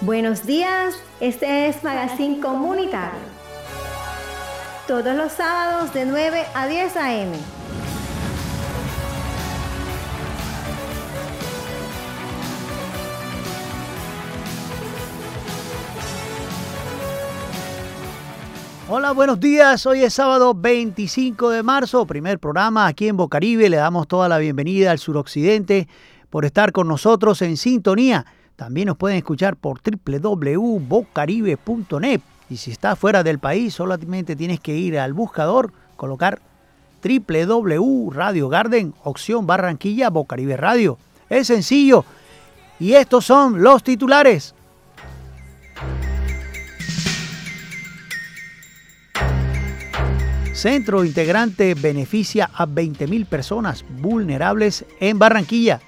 Buenos 0.00 0.46
días, 0.46 0.94
este 1.18 1.66
es 1.66 1.82
Magazine 1.82 2.38
Comunitario. 2.38 3.18
Todos 4.86 5.16
los 5.16 5.32
sábados 5.32 5.92
de 5.92 6.06
9 6.06 6.44
a 6.54 6.68
10 6.68 6.96
a.m. 6.96 7.36
Hola, 18.88 19.10
buenos 19.10 19.40
días. 19.40 19.84
Hoy 19.84 20.04
es 20.04 20.14
sábado 20.14 20.54
25 20.54 21.50
de 21.50 21.64
marzo, 21.64 22.06
primer 22.06 22.38
programa 22.38 22.86
aquí 22.86 23.08
en 23.08 23.16
Bocaribe. 23.16 23.68
Le 23.68 23.78
damos 23.78 24.06
toda 24.06 24.28
la 24.28 24.38
bienvenida 24.38 24.92
al 24.92 25.00
suroccidente 25.00 25.88
por 26.30 26.44
estar 26.44 26.70
con 26.70 26.86
nosotros 26.86 27.42
en 27.42 27.56
sintonía 27.56 28.24
también 28.58 28.88
nos 28.88 28.96
pueden 28.96 29.18
escuchar 29.18 29.54
por 29.54 29.80
www.bocaribe.net. 29.80 32.20
Y 32.50 32.56
si 32.56 32.72
estás 32.72 32.98
fuera 32.98 33.22
del 33.22 33.38
país, 33.38 33.72
solamente 33.72 34.34
tienes 34.34 34.58
que 34.58 34.76
ir 34.76 34.98
al 34.98 35.12
buscador, 35.12 35.72
colocar 35.94 36.40
www 37.00 38.10
Radio 38.10 38.48
Garden, 38.48 38.94
opción 39.04 39.46
Barranquilla, 39.46 40.10
Bocaribe 40.10 40.56
Radio. 40.56 40.98
Es 41.30 41.46
sencillo. 41.46 42.04
Y 42.80 42.94
estos 42.94 43.26
son 43.26 43.62
los 43.62 43.84
titulares. 43.84 44.56
Centro 50.52 51.04
integrante 51.04 51.74
beneficia 51.74 52.50
a 52.52 52.66
20.000 52.66 53.24
personas 53.24 53.84
vulnerables 54.00 54.84
en 54.98 55.20
Barranquilla. 55.20 55.80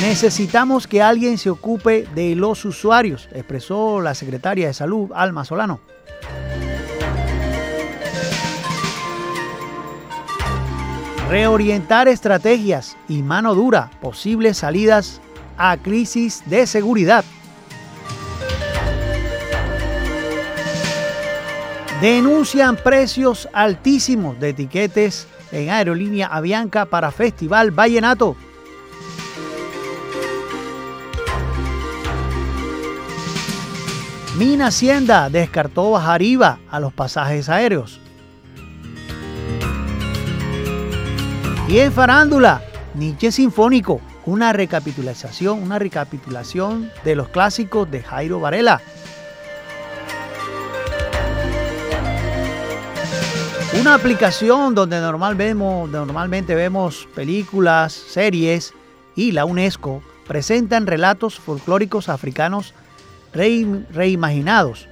Necesitamos 0.00 0.86
que 0.86 1.02
alguien 1.02 1.38
se 1.38 1.50
ocupe 1.50 2.06
de 2.14 2.34
los 2.36 2.64
usuarios, 2.64 3.28
expresó 3.32 4.00
la 4.00 4.14
secretaria 4.14 4.66
de 4.66 4.74
Salud, 4.74 5.10
Alma 5.14 5.44
Solano. 5.44 5.80
Reorientar 11.28 12.06
estrategias 12.06 12.96
y 13.08 13.22
mano 13.22 13.54
dura, 13.54 13.90
posibles 14.00 14.58
salidas 14.58 15.20
a 15.56 15.76
crisis 15.76 16.42
de 16.46 16.66
seguridad. 16.66 17.24
Denuncian 22.00 22.76
precios 22.76 23.48
altísimos 23.52 24.38
de 24.38 24.50
etiquetes 24.50 25.26
en 25.50 25.70
aerolínea 25.70 26.26
Avianca 26.26 26.84
para 26.84 27.10
Festival 27.10 27.70
Vallenato. 27.70 28.36
Mina 34.38 34.66
Hacienda 34.66 35.30
descartó 35.30 35.92
bajar 35.92 36.20
IVA 36.20 36.58
a 36.70 36.78
los 36.78 36.92
pasajes 36.92 37.48
aéreos. 37.48 37.98
Y 41.68 41.78
en 41.78 41.90
farándula, 41.90 42.62
Nietzsche 42.94 43.32
Sinfónico, 43.32 43.98
una 44.26 44.52
recapitulación, 44.52 45.62
una 45.62 45.78
recapitulación 45.78 46.90
de 47.02 47.16
los 47.16 47.30
clásicos 47.30 47.90
de 47.90 48.02
Jairo 48.02 48.38
Varela. 48.38 48.82
Una 53.80 53.94
aplicación 53.94 54.74
donde 54.74 55.00
normalmente 55.00 56.54
vemos 56.54 57.08
películas, 57.14 57.94
series 57.94 58.74
y 59.14 59.32
la 59.32 59.46
UNESCO 59.46 60.02
presentan 60.26 60.86
relatos 60.86 61.38
folclóricos 61.38 62.10
africanos 62.10 62.74
reimaginados. 63.36 64.88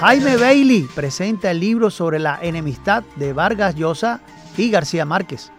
Jaime 0.00 0.36
Bailey 0.36 0.88
presenta 0.94 1.50
el 1.50 1.60
libro 1.60 1.90
sobre 1.90 2.18
la 2.18 2.38
enemistad 2.42 3.04
de 3.16 3.32
Vargas 3.32 3.74
Llosa 3.74 4.20
y 4.56 4.70
García 4.70 5.04
Márquez. 5.04 5.50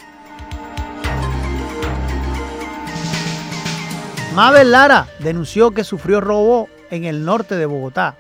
Mabel 4.35 4.71
Lara 4.71 5.07
denunció 5.19 5.71
que 5.71 5.85
sufrió 5.85 6.19
robo 6.19 6.67
en 6.91 7.05
el 7.05 7.23
norte 7.23 7.55
de 7.55 7.65
Bogotá. 7.65 8.17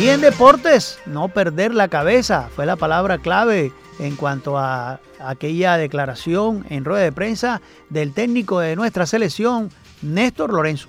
Y 0.00 0.08
en 0.08 0.22
deportes, 0.22 0.98
no 1.04 1.28
perder 1.28 1.74
la 1.74 1.88
cabeza 1.88 2.48
fue 2.56 2.64
la 2.64 2.76
palabra 2.76 3.18
clave 3.18 3.70
en 4.00 4.16
cuanto 4.16 4.58
a 4.58 5.00
aquella 5.20 5.76
declaración 5.76 6.64
en 6.70 6.84
rueda 6.84 7.04
de 7.04 7.12
prensa 7.12 7.60
del 7.88 8.12
técnico 8.12 8.60
de 8.60 8.76
nuestra 8.76 9.06
selección, 9.06 9.70
Néstor 10.02 10.52
Lorenzo. 10.52 10.88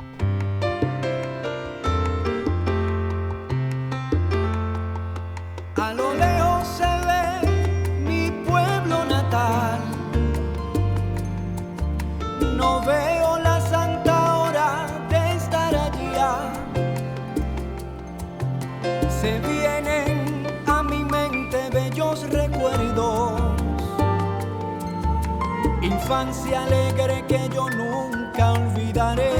Infancia 26.11 26.63
alegre 26.63 27.23
que 27.25 27.49
yo 27.55 27.69
nunca 27.69 28.51
olvidaré. 28.51 29.30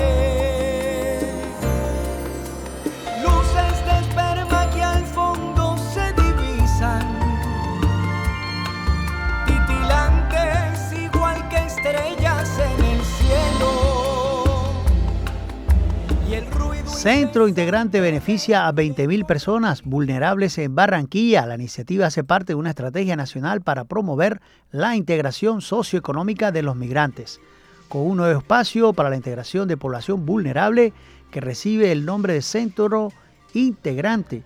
Centro 17.02 17.48
integrante 17.48 18.00
beneficia 18.00 18.68
a 18.68 18.74
20.000 18.76 19.26
personas 19.26 19.82
vulnerables 19.82 20.60
en 20.60 20.76
Barranquilla. 20.76 21.48
La 21.48 21.56
iniciativa 21.56 22.06
hace 22.06 22.24
parte 22.24 22.54
de 22.54 22.58
una 22.58 22.70
estrategia 22.70 23.16
nacional 23.16 23.62
para 23.62 23.86
promover 23.86 24.40
la 24.70 24.96
integración 24.96 25.62
socioeconómica 25.62 26.52
de 26.52 26.62
los 26.62 26.76
migrantes, 26.76 27.42
con 27.90 28.04
un 28.04 28.18
nuevo 28.18 28.38
espacio 28.38 28.94
para 28.94 29.10
la 29.10 29.16
integración 29.16 29.68
de 29.68 29.78
población 29.78 30.28
vulnerable 30.28 30.94
que 31.32 31.42
recibe 31.42 31.92
el 31.92 32.06
nombre 32.06 32.36
de 32.36 32.44
Centro 32.44 33.12
Integrante 33.56 34.44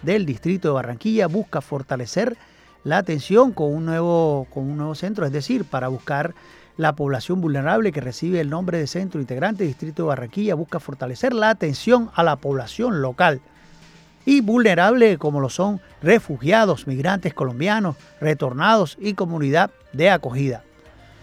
del 0.00 0.24
Distrito 0.24 0.68
de 0.68 0.74
Barranquilla. 0.74 1.26
Busca 1.26 1.60
fortalecer 1.60 2.38
la 2.84 2.96
atención 2.96 3.52
con 3.52 3.74
un 3.74 3.84
nuevo, 3.84 4.46
con 4.48 4.64
un 4.64 4.78
nuevo 4.78 4.94
centro, 4.94 5.26
es 5.26 5.32
decir, 5.32 5.66
para 5.66 5.88
buscar 5.88 6.34
la 6.78 6.94
población 6.94 7.40
vulnerable 7.40 7.90
que 7.90 8.00
recibe 8.00 8.40
el 8.40 8.50
nombre 8.50 8.78
de 8.78 8.86
Centro 8.86 9.20
Integrante 9.20 9.64
Distrito 9.64 10.04
de 10.04 10.08
Barranquilla 10.08 10.54
busca 10.54 10.78
fortalecer 10.78 11.34
la 11.34 11.50
atención 11.50 12.08
a 12.14 12.22
la 12.22 12.36
población 12.36 13.02
local 13.02 13.40
y 14.24 14.42
vulnerable 14.42 15.18
como 15.18 15.40
lo 15.40 15.50
son 15.50 15.80
refugiados, 16.02 16.86
migrantes 16.86 17.34
colombianos, 17.34 17.96
retornados 18.20 18.96
y 19.00 19.14
comunidad 19.14 19.72
de 19.92 20.08
acogida. 20.10 20.62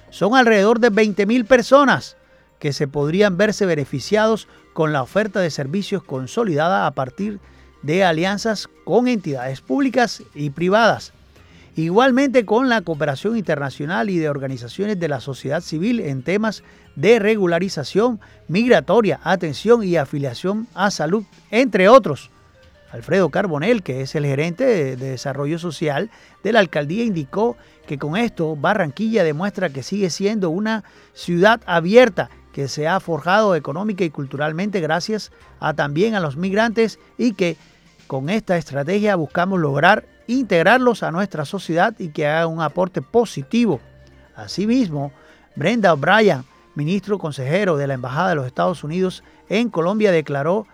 Son 0.09 0.35
alrededor 0.35 0.81
de 0.81 0.91
20.000 0.91 1.47
personas 1.47 2.17
que 2.59 2.73
se 2.73 2.89
podrían 2.89 3.37
verse 3.37 3.65
beneficiados 3.65 4.49
con 4.73 4.91
la 4.91 5.03
oferta 5.03 5.39
de 5.39 5.51
servicios 5.51 6.03
consolidada 6.03 6.85
a 6.85 6.91
partir 6.91 7.39
de 7.81 8.03
alianzas 8.03 8.67
con 8.83 9.07
entidades 9.07 9.61
públicas 9.61 10.21
y 10.33 10.49
privadas 10.49 11.13
igualmente 11.75 12.45
con 12.45 12.69
la 12.69 12.81
cooperación 12.81 13.37
internacional 13.37 14.09
y 14.09 14.17
de 14.17 14.29
organizaciones 14.29 14.99
de 14.99 15.07
la 15.07 15.19
sociedad 15.19 15.61
civil 15.61 15.99
en 15.99 16.23
temas 16.23 16.63
de 16.95 17.19
regularización 17.19 18.19
migratoria, 18.47 19.19
atención 19.23 19.83
y 19.83 19.97
afiliación 19.97 20.67
a 20.73 20.89
salud, 20.91 21.23
entre 21.51 21.89
otros. 21.89 22.31
Alfredo 22.91 23.29
Carbonel, 23.29 23.83
que 23.83 24.01
es 24.01 24.15
el 24.15 24.25
gerente 24.25 24.63
de, 24.63 24.95
desarrollo 24.95 25.59
social 25.59 26.09
de 26.43 26.53
la 26.53 26.59
alcaldía, 26.59 27.03
indicó 27.03 27.57
que 27.87 27.97
con 27.97 28.15
esto 28.15 28.55
Barranquilla 28.55 29.25
demuestra 29.25 29.69
que 29.69 29.83
sigue 29.83 30.09
siendo 30.09 30.49
una 30.49 30.85
ciudad 31.13 31.59
abierta 31.65 32.29
que 32.53 32.69
se 32.69 32.87
ha 32.87 33.01
forjado 33.01 33.53
económica 33.53 34.05
y 34.05 34.09
culturalmente 34.09 34.79
gracias 34.79 35.33
a 35.59 35.73
también 35.73 36.15
a 36.15 36.21
los 36.21 36.37
migrantes 36.37 36.99
y 37.17 37.33
que 37.33 37.57
con 38.07 38.29
esta 38.29 38.55
estrategia 38.55 39.17
buscamos 39.17 39.59
lograr 39.59 40.05
integrarlos 40.27 41.03
a 41.03 41.11
nuestra 41.11 41.45
sociedad 41.45 41.93
y 41.99 42.09
que 42.09 42.27
hagan 42.27 42.49
un 42.49 42.61
aporte 42.61 43.01
positivo. 43.01 43.79
Asimismo, 44.35 45.11
Brenda 45.55 45.93
O'Brien, 45.93 46.43
ministro 46.75 47.17
consejero 47.17 47.77
de 47.77 47.87
la 47.87 47.93
Embajada 47.93 48.29
de 48.29 48.35
los 48.35 48.47
Estados 48.47 48.83
Unidos 48.83 49.23
en 49.49 49.69
Colombia, 49.69 50.11
declaró 50.11 50.67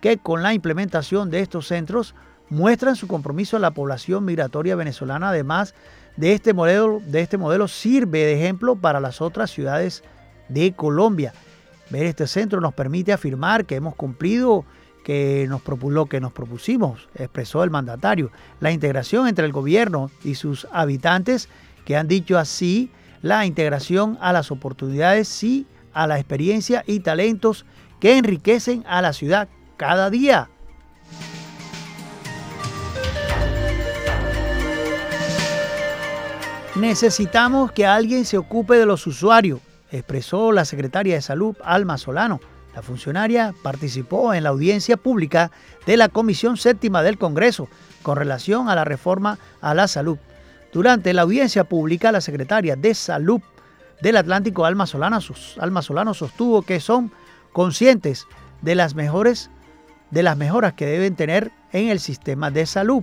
que 0.00 0.18
con 0.18 0.42
la 0.42 0.54
implementación 0.54 1.30
de 1.30 1.40
estos 1.40 1.66
centros 1.66 2.14
muestran 2.48 2.96
su 2.96 3.08
compromiso 3.08 3.56
a 3.56 3.60
la 3.60 3.72
población 3.72 4.24
migratoria 4.24 4.76
venezolana. 4.76 5.30
Además 5.30 5.74
de 6.16 6.32
este 6.32 6.52
modelo, 6.52 7.00
de 7.04 7.20
este 7.20 7.36
modelo 7.36 7.68
sirve 7.68 8.24
de 8.24 8.34
ejemplo 8.34 8.76
para 8.76 9.00
las 9.00 9.20
otras 9.20 9.50
ciudades 9.50 10.04
de 10.48 10.72
Colombia. 10.72 11.32
Ver 11.90 12.06
este 12.06 12.26
centro 12.26 12.60
nos 12.60 12.74
permite 12.74 13.12
afirmar 13.12 13.64
que 13.64 13.76
hemos 13.76 13.94
cumplido 13.94 14.64
que 15.08 15.46
nos 15.48 15.62
lo 15.66 16.04
que 16.04 16.20
nos 16.20 16.32
propusimos, 16.32 17.08
expresó 17.14 17.64
el 17.64 17.70
mandatario. 17.70 18.30
La 18.60 18.72
integración 18.72 19.26
entre 19.26 19.46
el 19.46 19.52
gobierno 19.52 20.10
y 20.22 20.34
sus 20.34 20.68
habitantes, 20.70 21.48
que 21.86 21.96
han 21.96 22.08
dicho 22.08 22.36
así, 22.36 22.90
la 23.22 23.46
integración 23.46 24.18
a 24.20 24.34
las 24.34 24.50
oportunidades, 24.50 25.42
y 25.42 25.66
a 25.94 26.06
la 26.06 26.18
experiencia 26.18 26.84
y 26.86 27.00
talentos 27.00 27.64
que 28.00 28.18
enriquecen 28.18 28.84
a 28.86 29.00
la 29.00 29.14
ciudad 29.14 29.48
cada 29.78 30.10
día. 30.10 30.50
Necesitamos 36.76 37.72
que 37.72 37.86
alguien 37.86 38.26
se 38.26 38.36
ocupe 38.36 38.74
de 38.74 38.84
los 38.84 39.06
usuarios, 39.06 39.62
expresó 39.90 40.52
la 40.52 40.66
secretaria 40.66 41.14
de 41.14 41.22
Salud, 41.22 41.56
Alma 41.64 41.96
Solano. 41.96 42.40
La 42.78 42.82
funcionaria 42.82 43.56
participó 43.60 44.34
en 44.34 44.44
la 44.44 44.50
audiencia 44.50 44.96
pública 44.96 45.50
de 45.84 45.96
la 45.96 46.08
Comisión 46.08 46.56
Séptima 46.56 47.02
del 47.02 47.18
Congreso 47.18 47.68
con 48.04 48.16
relación 48.16 48.68
a 48.68 48.76
la 48.76 48.84
reforma 48.84 49.40
a 49.60 49.74
la 49.74 49.88
salud. 49.88 50.16
Durante 50.72 51.12
la 51.12 51.22
audiencia 51.22 51.64
pública, 51.64 52.12
la 52.12 52.20
secretaria 52.20 52.76
de 52.76 52.94
Salud 52.94 53.40
del 54.00 54.16
Atlántico, 54.16 54.64
Alma 54.64 54.86
Solano, 54.86 56.14
sostuvo 56.14 56.62
que 56.62 56.78
son 56.78 57.10
conscientes 57.52 58.28
de 58.62 58.76
las 58.76 58.94
mejores 58.94 59.50
de 60.12 60.22
las 60.22 60.36
mejoras 60.36 60.74
que 60.74 60.86
deben 60.86 61.16
tener 61.16 61.50
en 61.72 61.88
el 61.88 61.98
sistema 61.98 62.52
de 62.52 62.64
salud. 62.64 63.02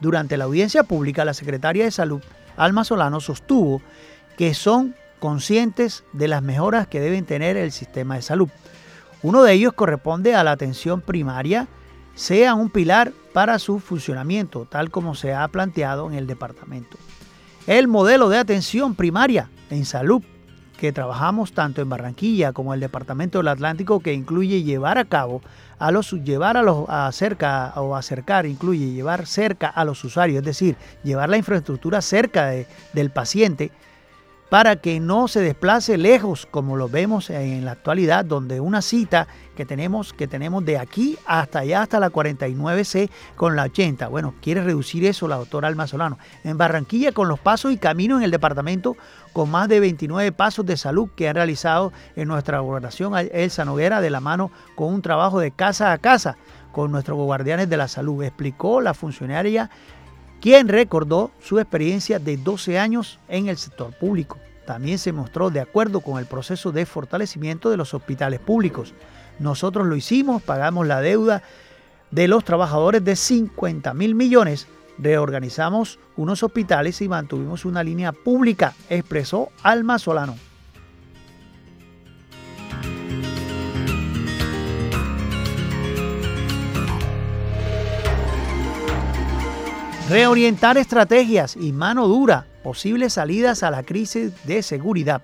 Durante 0.00 0.36
la 0.36 0.44
audiencia 0.44 0.82
pública, 0.82 1.24
la 1.24 1.32
secretaria 1.32 1.84
de 1.84 1.90
Salud, 1.92 2.20
Alma 2.58 2.84
Solano, 2.84 3.20
sostuvo 3.20 3.80
que 4.36 4.52
son 4.52 4.94
conscientes 5.20 6.02
de 6.12 6.26
las 6.26 6.42
mejoras 6.42 6.88
que 6.88 7.00
deben 7.00 7.24
tener 7.24 7.56
el 7.56 7.70
sistema 7.70 8.16
de 8.16 8.22
salud. 8.22 8.48
Uno 9.22 9.42
de 9.44 9.52
ellos 9.52 9.74
corresponde 9.74 10.34
a 10.34 10.42
la 10.42 10.52
atención 10.52 11.02
primaria, 11.02 11.68
sea 12.14 12.54
un 12.54 12.70
pilar 12.70 13.12
para 13.32 13.58
su 13.58 13.78
funcionamiento, 13.78 14.66
tal 14.68 14.90
como 14.90 15.14
se 15.14 15.32
ha 15.32 15.46
planteado 15.48 16.08
en 16.08 16.14
el 16.14 16.26
departamento. 16.26 16.98
El 17.66 17.86
modelo 17.86 18.28
de 18.28 18.38
atención 18.38 18.94
primaria 18.94 19.50
en 19.70 19.84
salud 19.84 20.22
que 20.80 20.92
trabajamos 20.92 21.52
tanto 21.52 21.82
en 21.82 21.90
Barranquilla 21.90 22.54
como 22.54 22.72
en 22.72 22.78
el 22.78 22.80
Departamento 22.80 23.38
del 23.38 23.48
Atlántico, 23.48 24.00
que 24.00 24.14
incluye 24.14 24.62
llevar 24.62 24.96
a 24.96 25.04
cabo 25.04 25.42
a 25.78 25.90
los 25.90 26.12
llevar 26.12 26.56
a 26.56 26.62
los 26.62 26.86
cerca 27.14 27.74
o 27.76 27.94
acercar, 27.94 28.46
incluye 28.46 28.90
llevar 28.90 29.26
cerca 29.26 29.68
a 29.68 29.84
los 29.84 30.02
usuarios, 30.04 30.38
es 30.38 30.44
decir, 30.44 30.76
llevar 31.04 31.28
la 31.28 31.36
infraestructura 31.36 32.00
cerca 32.00 32.50
del 32.94 33.10
paciente 33.10 33.70
para 34.50 34.76
que 34.76 34.98
no 34.98 35.28
se 35.28 35.40
desplace 35.40 35.96
lejos 35.96 36.46
como 36.50 36.76
lo 36.76 36.88
vemos 36.88 37.30
en 37.30 37.64
la 37.64 37.72
actualidad, 37.72 38.24
donde 38.24 38.60
una 38.60 38.82
cita 38.82 39.28
que 39.56 39.64
tenemos, 39.64 40.12
que 40.12 40.26
tenemos 40.26 40.64
de 40.64 40.76
aquí 40.76 41.16
hasta 41.24 41.60
allá, 41.60 41.82
hasta 41.82 42.00
la 42.00 42.10
49C 42.10 43.10
con 43.36 43.54
la 43.54 43.64
80. 43.64 44.08
Bueno, 44.08 44.34
quiere 44.42 44.62
reducir 44.64 45.04
eso 45.04 45.28
la 45.28 45.36
doctora 45.36 45.68
Alma 45.68 45.86
Solano. 45.86 46.18
En 46.42 46.58
Barranquilla, 46.58 47.12
con 47.12 47.28
los 47.28 47.38
pasos 47.38 47.72
y 47.72 47.78
caminos 47.78 48.18
en 48.18 48.24
el 48.24 48.30
departamento, 48.32 48.96
con 49.32 49.50
más 49.50 49.68
de 49.68 49.78
29 49.78 50.32
pasos 50.32 50.66
de 50.66 50.76
salud 50.76 51.08
que 51.14 51.28
han 51.28 51.36
realizado 51.36 51.92
en 52.16 52.26
nuestra 52.26 52.58
gobernación 52.58 53.12
Elsa 53.32 53.64
Noguera 53.64 54.00
de 54.00 54.10
la 54.10 54.20
mano 54.20 54.50
con 54.74 54.92
un 54.92 55.02
trabajo 55.02 55.38
de 55.38 55.52
casa 55.52 55.92
a 55.92 55.98
casa 55.98 56.36
con 56.72 56.90
nuestros 56.90 57.18
guardianes 57.18 57.68
de 57.68 57.76
la 57.76 57.86
salud. 57.86 58.24
Explicó 58.24 58.80
la 58.80 58.94
funcionaria 58.94 59.70
quien 60.40 60.68
recordó 60.68 61.30
su 61.40 61.58
experiencia 61.58 62.18
de 62.18 62.36
12 62.36 62.78
años 62.78 63.18
en 63.28 63.48
el 63.48 63.56
sector 63.56 63.92
público. 63.92 64.38
También 64.66 64.98
se 64.98 65.12
mostró 65.12 65.50
de 65.50 65.60
acuerdo 65.60 66.00
con 66.00 66.18
el 66.18 66.26
proceso 66.26 66.72
de 66.72 66.86
fortalecimiento 66.86 67.70
de 67.70 67.76
los 67.76 67.92
hospitales 67.92 68.40
públicos. 68.40 68.94
Nosotros 69.38 69.86
lo 69.86 69.96
hicimos, 69.96 70.42
pagamos 70.42 70.86
la 70.86 71.00
deuda 71.00 71.42
de 72.10 72.28
los 72.28 72.44
trabajadores 72.44 73.04
de 73.04 73.16
50 73.16 73.94
mil 73.94 74.14
millones, 74.14 74.66
reorganizamos 74.98 75.98
unos 76.16 76.42
hospitales 76.42 77.00
y 77.00 77.08
mantuvimos 77.08 77.64
una 77.64 77.82
línea 77.82 78.12
pública, 78.12 78.74
expresó 78.88 79.50
Alma 79.62 79.98
Solano. 79.98 80.36
Reorientar 90.10 90.76
estrategias 90.76 91.54
y 91.54 91.70
mano 91.70 92.08
dura, 92.08 92.44
posibles 92.64 93.12
salidas 93.12 93.62
a 93.62 93.70
la 93.70 93.84
crisis 93.84 94.32
de 94.44 94.60
seguridad. 94.64 95.22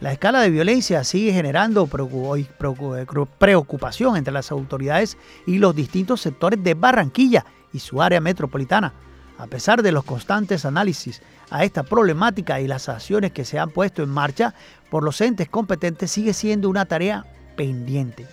La 0.00 0.12
escala 0.12 0.40
de 0.40 0.48
violencia 0.48 1.04
sigue 1.04 1.34
generando 1.34 1.86
preocupación 1.86 4.16
entre 4.16 4.32
las 4.32 4.50
autoridades 4.50 5.18
y 5.46 5.58
los 5.58 5.76
distintos 5.76 6.22
sectores 6.22 6.64
de 6.64 6.72
Barranquilla 6.72 7.44
y 7.70 7.80
su 7.80 8.00
área 8.00 8.22
metropolitana. 8.22 8.94
A 9.36 9.46
pesar 9.46 9.82
de 9.82 9.92
los 9.92 10.04
constantes 10.04 10.64
análisis 10.64 11.20
a 11.50 11.64
esta 11.64 11.82
problemática 11.82 12.62
y 12.62 12.66
las 12.66 12.88
acciones 12.88 13.32
que 13.32 13.44
se 13.44 13.58
han 13.58 13.68
puesto 13.68 14.02
en 14.02 14.08
marcha 14.08 14.54
por 14.88 15.04
los 15.04 15.20
entes 15.20 15.50
competentes, 15.50 16.10
sigue 16.10 16.32
siendo 16.32 16.70
una 16.70 16.86
tarea 16.86 17.26
pendiente. 17.58 18.26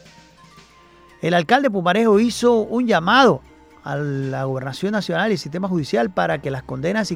El 1.22 1.34
alcalde 1.34 1.70
Pumarejo 1.70 2.18
hizo 2.18 2.60
un 2.60 2.88
llamado 2.88 3.42
a 3.86 3.96
la 3.96 4.44
Gobernación 4.44 4.92
Nacional 4.92 5.30
y 5.30 5.34
el 5.34 5.40
sistema 5.40 5.70
judicial 5.70 6.10
para 6.10 6.40
que 6.42 6.52
las 6.52 6.64
condenas 6.64 7.14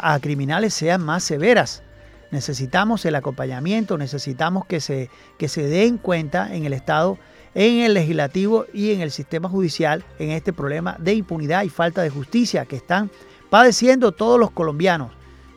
a 0.00 0.20
criminales 0.20 0.72
sean 0.72 1.04
más 1.04 1.24
severas. 1.24 1.82
Necesitamos 2.30 3.04
el 3.04 3.16
acompañamiento, 3.16 3.98
necesitamos 3.98 4.64
que 4.64 4.80
se, 4.80 5.10
que 5.38 5.48
se 5.48 5.64
den 5.64 5.98
cuenta 5.98 6.54
en 6.54 6.64
el 6.64 6.72
Estado, 6.72 7.18
en 7.54 7.80
el 7.80 7.94
legislativo 7.94 8.64
y 8.72 8.92
en 8.92 9.02
el 9.02 9.10
sistema 9.10 9.48
judicial 9.48 10.04
en 10.18 10.30
este 10.30 10.52
problema 10.52 10.96
de 10.98 11.14
impunidad 11.14 11.64
y 11.64 11.68
falta 11.68 12.00
de 12.00 12.08
justicia 12.08 12.64
que 12.64 12.76
están 12.76 13.10
padeciendo 13.50 14.12
todos 14.12 14.40
los 14.40 14.52
colombianos. 14.52 15.12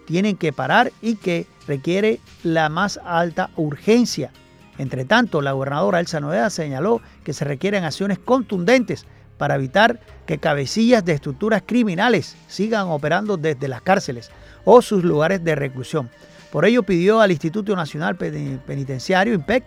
Tienen 0.05 0.35
que 0.35 0.51
parar 0.51 0.91
y 1.01 1.15
que 1.15 1.47
requiere 1.67 2.19
la 2.43 2.67
más 2.67 2.99
alta 3.05 3.51
urgencia. 3.55 4.31
Entre 4.77 5.05
tanto, 5.05 5.41
la 5.41 5.53
gobernadora 5.53 5.99
Elsa 5.99 6.19
Noeda 6.19 6.49
señaló 6.49 7.01
que 7.23 7.31
se 7.31 7.45
requieren 7.45 7.85
acciones 7.85 8.19
contundentes 8.19 9.05
para 9.37 9.55
evitar 9.55 9.99
que 10.25 10.37
cabecillas 10.37 11.03
de 11.03 11.13
estructuras 11.13 11.63
criminales 11.65 12.35
sigan 12.47 12.87
operando 12.87 13.37
desde 13.37 13.67
las 13.67 13.81
cárceles 13.81 14.31
o 14.63 14.81
sus 14.81 15.03
lugares 15.03 15.43
de 15.43 15.55
reclusión. 15.55 16.09
Por 16.51 16.65
ello 16.65 16.83
pidió 16.83 17.21
al 17.21 17.31
Instituto 17.31 17.75
Nacional 17.75 18.15
Penitenciario, 18.15 19.33
IMPEC, 19.33 19.63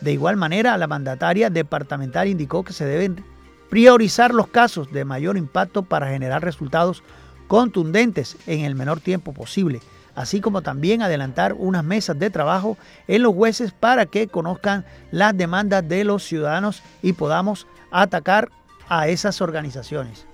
de 0.00 0.12
igual 0.12 0.36
manera 0.36 0.76
la 0.76 0.86
mandataria 0.86 1.48
departamental 1.50 2.28
indicó 2.28 2.62
que 2.62 2.72
se 2.72 2.84
deben 2.84 3.24
priorizar 3.70 4.34
los 4.34 4.48
casos 4.48 4.92
de 4.92 5.04
mayor 5.04 5.36
impacto 5.36 5.82
para 5.82 6.08
generar 6.08 6.42
resultados 6.42 7.02
contundentes 7.48 8.36
en 8.46 8.60
el 8.60 8.74
menor 8.74 9.00
tiempo 9.00 9.32
posible, 9.32 9.80
así 10.14 10.40
como 10.40 10.62
también 10.62 11.02
adelantar 11.02 11.54
unas 11.54 11.84
mesas 11.84 12.18
de 12.18 12.30
trabajo 12.30 12.76
en 13.08 13.22
los 13.22 13.34
jueces 13.34 13.72
para 13.72 14.06
que 14.06 14.28
conozcan 14.28 14.84
las 15.10 15.36
demandas 15.36 15.88
de 15.88 16.04
los 16.04 16.22
ciudadanos 16.22 16.82
y 17.02 17.14
podamos 17.14 17.66
atacar 17.90 18.50
a 18.88 19.08
esas 19.08 19.40
organizaciones. 19.40 20.26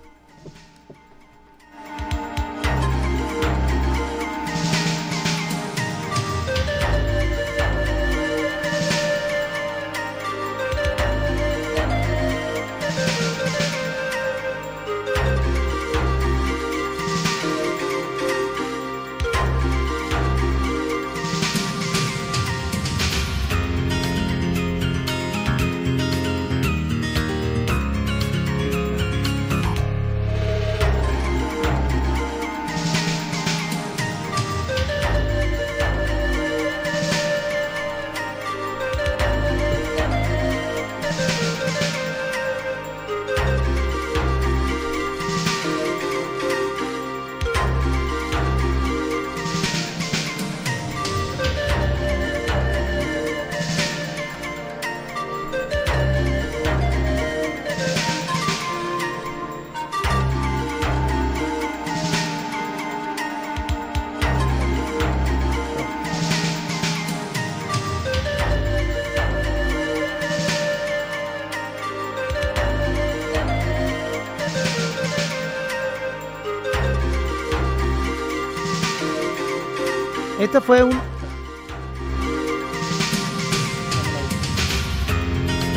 Esta 80.51 80.61
fue 80.61 80.83
un. 80.83 81.01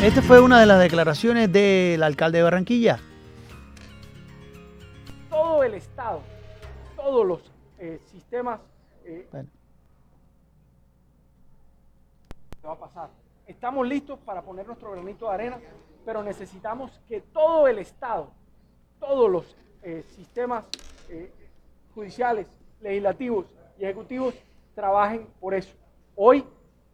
Esta 0.02 0.20
fue 0.20 0.40
una 0.40 0.58
de 0.58 0.66
las 0.66 0.80
declaraciones 0.80 1.52
del 1.52 2.02
alcalde 2.02 2.38
de 2.38 2.42
Barranquilla. 2.42 2.98
Todo 5.30 5.62
el 5.62 5.74
Estado, 5.74 6.22
todos 6.96 7.24
los 7.24 7.52
eh, 7.78 8.00
sistemas. 8.10 8.58
Eh, 9.04 9.28
Bueno. 9.30 9.48
¿Qué 12.60 12.66
va 12.66 12.72
a 12.72 12.78
pasar? 12.80 13.10
Estamos 13.46 13.86
listos 13.86 14.18
para 14.24 14.42
poner 14.42 14.66
nuestro 14.66 14.90
granito 14.90 15.28
de 15.28 15.34
arena, 15.34 15.60
pero 16.04 16.24
necesitamos 16.24 17.00
que 17.06 17.20
todo 17.20 17.68
el 17.68 17.78
Estado, 17.78 18.28
todos 18.98 19.30
los 19.30 19.56
eh, 19.84 20.04
sistemas 20.16 20.64
eh, 21.10 21.30
judiciales, 21.94 22.48
legislativos 22.80 23.46
y 23.78 23.84
ejecutivos 23.84 24.34
trabajen 24.74 25.26
por 25.40 25.54
eso. 25.54 25.74
Hoy 26.16 26.44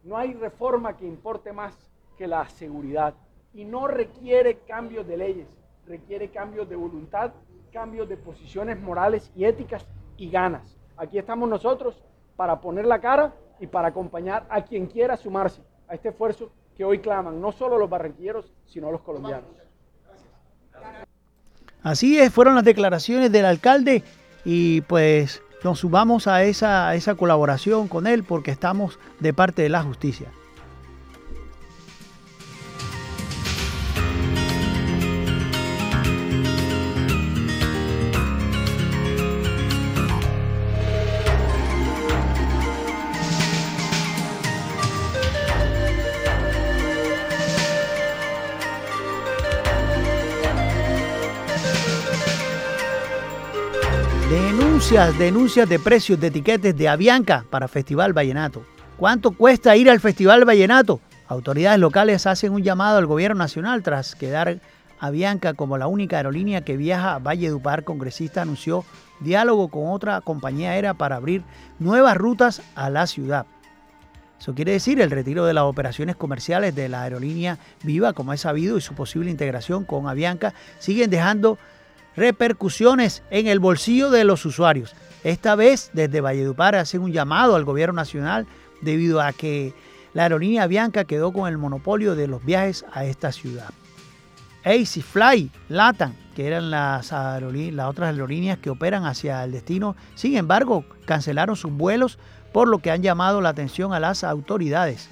no 0.04 0.16
hay 0.16 0.34
reforma 0.34 0.96
que 0.96 1.06
importe 1.06 1.52
más 1.52 1.76
que 2.16 2.26
la 2.26 2.49
seguridad 2.49 3.14
y 3.52 3.64
no 3.64 3.87
requiere 3.87 4.58
cambios 4.60 5.06
de 5.06 5.16
leyes, 5.16 5.49
requiere 5.87 6.28
cambios 6.28 6.68
de 6.68 6.76
voluntad, 6.76 7.32
cambios 7.72 8.08
de 8.08 8.16
posiciones 8.16 8.80
morales 8.80 9.30
y 9.34 9.44
éticas 9.44 9.87
y 10.16 10.30
ganas. 10.30 10.76
Aquí 10.96 11.18
estamos 11.18 11.49
nosotros 11.49 12.02
para 12.37 12.60
poner 12.60 12.87
la 12.87 13.00
cara 13.00 13.34
y 13.58 13.66
para 13.66 13.88
acompañar 13.88 14.46
a 14.49 14.62
quien 14.64 14.87
quiera 14.87 15.16
sumarse 15.16 15.62
a 15.88 15.94
este 15.94 16.10
esfuerzo 16.10 16.50
que 16.76 16.84
hoy 16.84 17.00
claman 17.00 17.40
no 17.40 17.52
solo 17.52 17.78
los 17.78 17.90
barranquilleros, 17.90 18.52
sino 18.66 18.90
los 18.90 19.02
colombianos. 19.02 19.44
Así 21.82 22.18
es, 22.18 22.32
fueron 22.32 22.54
las 22.54 22.64
declaraciones 22.64 23.32
del 23.32 23.44
alcalde 23.44 24.02
y 24.44 24.82
pues 24.82 25.42
nos 25.62 25.81
sumamos 25.81 26.26
a 26.26 26.45
esa, 26.45 26.88
a 26.88 26.95
esa 26.95 27.14
colaboración 27.14 27.88
con 27.88 28.07
él 28.07 28.25
porque 28.25 28.50
estamos 28.50 28.99
de 29.19 29.33
parte 29.33 29.62
de 29.62 29.69
la 29.69 29.83
justicia. 29.83 30.29
Denuncias, 54.90 55.68
de 55.68 55.78
precios 55.78 56.18
de 56.18 56.26
etiquetes 56.26 56.76
de 56.76 56.88
Avianca 56.88 57.44
para 57.49 57.68
Festival 57.68 58.12
Vallenato. 58.12 58.64
¿Cuánto 58.97 59.30
cuesta 59.30 59.76
ir 59.76 59.88
al 59.88 60.00
Festival 60.00 60.44
Vallenato? 60.44 60.99
Autoridades 61.28 61.78
locales 61.78 62.26
hacen 62.26 62.52
un 62.52 62.64
llamado 62.64 62.99
al 62.99 63.06
gobierno 63.06 63.38
nacional 63.38 63.85
tras 63.85 64.16
quedar 64.16 64.59
Avianca 64.99 65.54
como 65.54 65.78
la 65.78 65.87
única 65.87 66.16
aerolínea 66.16 66.62
que 66.62 66.76
viaja 66.76 67.14
a 67.14 67.18
Valledupar. 67.20 67.85
Congresista 67.85 68.42
anunció 68.42 68.85
diálogo 69.20 69.68
con 69.68 69.90
otra 69.90 70.23
compañía 70.23 70.73
aérea 70.73 70.94
para 70.94 71.14
abrir 71.14 71.44
nuevas 71.78 72.16
rutas 72.16 72.61
a 72.75 72.90
la 72.90 73.06
ciudad. 73.06 73.47
Eso 74.40 74.56
quiere 74.56 74.73
decir 74.73 75.00
el 75.00 75.12
retiro 75.12 75.44
de 75.44 75.54
las 75.54 75.64
operaciones 75.64 76.16
comerciales 76.16 76.75
de 76.75 76.88
la 76.88 77.02
aerolínea 77.02 77.59
Viva, 77.85 78.12
como 78.12 78.32
es 78.32 78.40
sabido, 78.40 78.76
y 78.76 78.80
su 78.80 78.94
posible 78.94 79.30
integración 79.30 79.85
con 79.85 80.09
Avianca 80.09 80.52
siguen 80.80 81.11
dejando 81.11 81.59
repercusiones 82.17 83.23
en 83.31 83.47
el 83.47 83.59
bolsillo 83.59 84.11
de 84.11 84.25
los 84.25 84.45
usuarios. 84.45 84.95
Esta 85.25 85.55
vez 85.55 85.90
desde 85.93 86.21
Valledupar 86.21 86.75
hacen 86.75 87.02
un 87.02 87.12
llamado 87.12 87.57
al 87.57 87.64
gobierno 87.64 87.95
nacional 87.95 88.47
debido 88.81 89.21
a 89.21 89.33
que 89.33 89.75
la 90.14 90.25
aerolínea 90.25 90.64
Avianca 90.64 91.05
quedó 91.05 91.33
con 91.33 91.49
el 91.49 91.59
monopolio 91.59 92.14
de 92.14 92.26
los 92.26 92.45
viajes 92.45 92.85
a 92.93 93.05
esta 93.05 93.33
ciudad. 93.33 93.71
AC 94.64 95.02
Fly, 95.02 95.50
Latam, 95.69 96.14
que 96.35 96.47
eran 96.47 96.71
las, 96.71 97.12
las 97.12 97.88
otras 97.88 98.12
aerolíneas 98.12 98.59
que 98.59 98.71
operan 98.71 99.05
hacia 99.05 99.43
el 99.45 99.52
destino, 99.52 99.97
sin 100.14 100.37
embargo, 100.37 100.85
cancelaron 101.07 101.57
sus 101.57 101.73
vuelos 101.73 102.19
por 102.52 102.69
lo 102.69 102.79
que 102.79 102.90
han 102.90 103.02
llamado 103.02 103.40
la 103.40 103.50
atención 103.50 103.93
a 103.93 104.00
las 104.00 104.25
autoridades. 104.25 105.09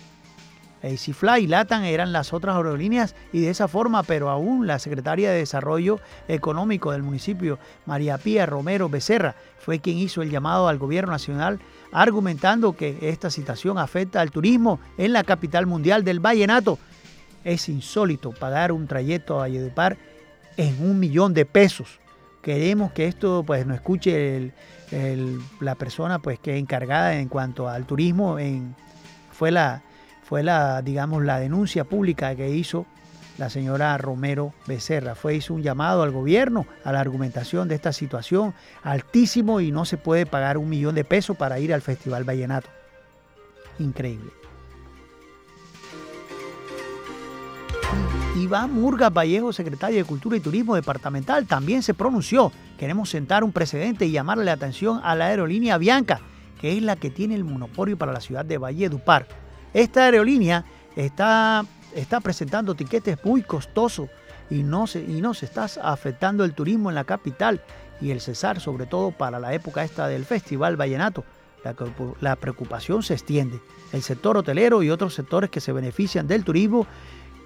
Fly 0.80 1.44
y 1.44 1.46
Latam 1.46 1.84
eran 1.84 2.12
las 2.12 2.32
otras 2.32 2.56
aerolíneas 2.56 3.14
y 3.32 3.40
de 3.40 3.50
esa 3.50 3.68
forma, 3.68 4.02
pero 4.02 4.30
aún 4.30 4.66
la 4.66 4.78
secretaria 4.78 5.30
de 5.30 5.38
Desarrollo 5.38 6.00
Económico 6.28 6.92
del 6.92 7.02
municipio, 7.02 7.58
María 7.86 8.18
Pía 8.18 8.46
Romero 8.46 8.88
Becerra, 8.88 9.34
fue 9.58 9.80
quien 9.80 9.98
hizo 9.98 10.22
el 10.22 10.30
llamado 10.30 10.68
al 10.68 10.78
gobierno 10.78 11.12
nacional 11.12 11.60
argumentando 11.92 12.76
que 12.76 12.98
esta 13.02 13.30
situación 13.30 13.78
afecta 13.78 14.20
al 14.20 14.30
turismo 14.30 14.78
en 14.96 15.12
la 15.12 15.24
capital 15.24 15.66
mundial 15.66 16.04
del 16.04 16.20
vallenato. 16.20 16.78
Es 17.44 17.68
insólito 17.68 18.30
pagar 18.30 18.72
un 18.72 18.86
trayecto 18.86 19.34
a 19.34 19.40
Valledupar 19.40 19.96
en 20.56 20.82
un 20.82 20.98
millón 20.98 21.34
de 21.34 21.46
pesos. 21.46 22.00
Queremos 22.42 22.92
que 22.92 23.06
esto 23.06 23.42
pues 23.46 23.66
no 23.66 23.74
escuche 23.74 24.52
la 25.60 25.74
persona 25.74 26.18
pues 26.18 26.38
que 26.38 26.54
es 26.54 26.60
encargada 26.60 27.18
en 27.18 27.28
cuanto 27.28 27.68
al 27.68 27.84
turismo 27.84 28.38
en, 28.38 28.74
fue 29.32 29.50
la 29.50 29.82
fue 30.28 30.42
la, 30.42 30.82
digamos, 30.82 31.24
la 31.24 31.40
denuncia 31.40 31.84
pública 31.84 32.34
que 32.36 32.50
hizo 32.50 32.84
la 33.38 33.48
señora 33.48 33.96
Romero 33.96 34.52
Becerra. 34.66 35.14
Fue, 35.14 35.36
hizo 35.36 35.54
un 35.54 35.62
llamado 35.62 36.02
al 36.02 36.10
gobierno 36.10 36.66
a 36.84 36.92
la 36.92 37.00
argumentación 37.00 37.66
de 37.66 37.76
esta 37.76 37.94
situación 37.94 38.52
altísimo 38.82 39.62
y 39.62 39.72
no 39.72 39.86
se 39.86 39.96
puede 39.96 40.26
pagar 40.26 40.58
un 40.58 40.68
millón 40.68 40.94
de 40.94 41.04
pesos 41.04 41.34
para 41.34 41.58
ir 41.60 41.72
al 41.72 41.80
Festival 41.80 42.24
Vallenato. 42.24 42.68
Increíble. 43.78 44.30
Iván 48.36 48.74
Murga 48.74 49.08
Vallejo, 49.08 49.54
secretario 49.54 49.96
de 49.96 50.04
Cultura 50.04 50.36
y 50.36 50.40
Turismo 50.40 50.74
Departamental, 50.74 51.46
también 51.46 51.82
se 51.82 51.94
pronunció. 51.94 52.52
Queremos 52.76 53.08
sentar 53.08 53.44
un 53.44 53.52
precedente 53.52 54.04
y 54.04 54.10
llamarle 54.10 54.44
la 54.44 54.52
atención 54.52 55.00
a 55.02 55.14
la 55.14 55.28
aerolínea 55.28 55.78
Bianca, 55.78 56.20
que 56.60 56.76
es 56.76 56.82
la 56.82 56.96
que 56.96 57.08
tiene 57.08 57.34
el 57.34 57.44
monopolio 57.44 57.96
para 57.96 58.12
la 58.12 58.20
ciudad 58.20 58.44
de 58.44 58.58
Valledupar. 58.58 59.47
Esta 59.78 60.06
aerolínea 60.06 60.64
está, 60.96 61.64
está 61.94 62.18
presentando 62.18 62.74
tiquetes 62.74 63.16
muy 63.24 63.42
costosos 63.42 64.08
y 64.50 64.64
no, 64.64 64.88
se, 64.88 64.98
y 64.98 65.22
está 65.40 65.66
afectando 65.84 66.44
el 66.44 66.52
turismo 66.52 66.88
en 66.88 66.96
la 66.96 67.04
capital 67.04 67.60
y 68.00 68.10
el 68.10 68.20
cesar, 68.20 68.58
sobre 68.58 68.86
todo 68.86 69.12
para 69.12 69.38
la 69.38 69.54
época 69.54 69.84
esta 69.84 70.08
del 70.08 70.24
Festival 70.24 70.76
Vallenato. 70.76 71.22
La, 71.62 71.76
la 72.20 72.34
preocupación 72.34 73.04
se 73.04 73.14
extiende. 73.14 73.60
El 73.92 74.02
sector 74.02 74.36
hotelero 74.36 74.82
y 74.82 74.90
otros 74.90 75.14
sectores 75.14 75.48
que 75.48 75.60
se 75.60 75.70
benefician 75.70 76.26
del 76.26 76.42
turismo 76.42 76.84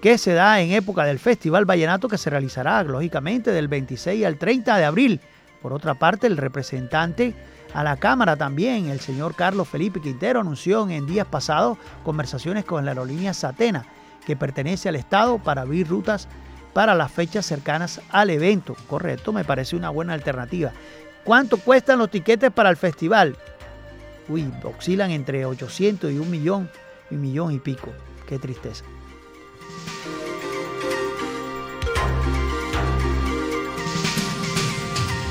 que 0.01 0.17
se 0.17 0.33
da 0.33 0.59
en 0.59 0.71
época 0.71 1.05
del 1.05 1.19
Festival 1.19 1.65
Vallenato 1.65 2.07
que 2.07 2.17
se 2.17 2.31
realizará 2.31 2.81
lógicamente 2.81 3.51
del 3.51 3.67
26 3.67 4.25
al 4.25 4.39
30 4.39 4.75
de 4.79 4.85
abril. 4.85 5.21
Por 5.61 5.71
otra 5.71 5.93
parte, 5.93 6.25
el 6.25 6.37
representante 6.37 7.35
a 7.73 7.83
la 7.83 7.97
Cámara 7.97 8.35
también, 8.35 8.87
el 8.87 8.99
señor 8.99 9.35
Carlos 9.35 9.67
Felipe 9.67 9.99
Quintero, 9.99 10.41
anunció 10.41 10.87
en 10.87 11.07
días 11.07 11.25
pasados 11.25 11.77
conversaciones 12.03 12.65
con 12.65 12.85
la 12.85 12.91
aerolínea 12.91 13.33
Satena, 13.33 13.85
que 14.25 14.35
pertenece 14.35 14.89
al 14.89 14.95
Estado, 14.95 15.39
para 15.39 15.63
abrir 15.63 15.87
rutas 15.87 16.27
para 16.73 16.95
las 16.95 17.11
fechas 17.11 17.45
cercanas 17.45 18.01
al 18.09 18.29
evento. 18.29 18.75
Correcto, 18.87 19.33
me 19.33 19.43
parece 19.43 19.75
una 19.75 19.89
buena 19.89 20.13
alternativa. 20.13 20.71
¿Cuánto 21.23 21.57
cuestan 21.57 21.99
los 21.99 22.11
tiquetes 22.11 22.51
para 22.51 22.69
el 22.69 22.77
festival? 22.77 23.37
Uy, 24.27 24.51
oscilan 24.63 25.11
entre 25.11 25.45
800 25.45 26.11
y 26.11 26.17
un 26.17 26.29
millón, 26.29 26.69
un 27.11 27.21
millón 27.21 27.51
y 27.53 27.59
pico. 27.59 27.89
Qué 28.27 28.39
tristeza. 28.39 28.85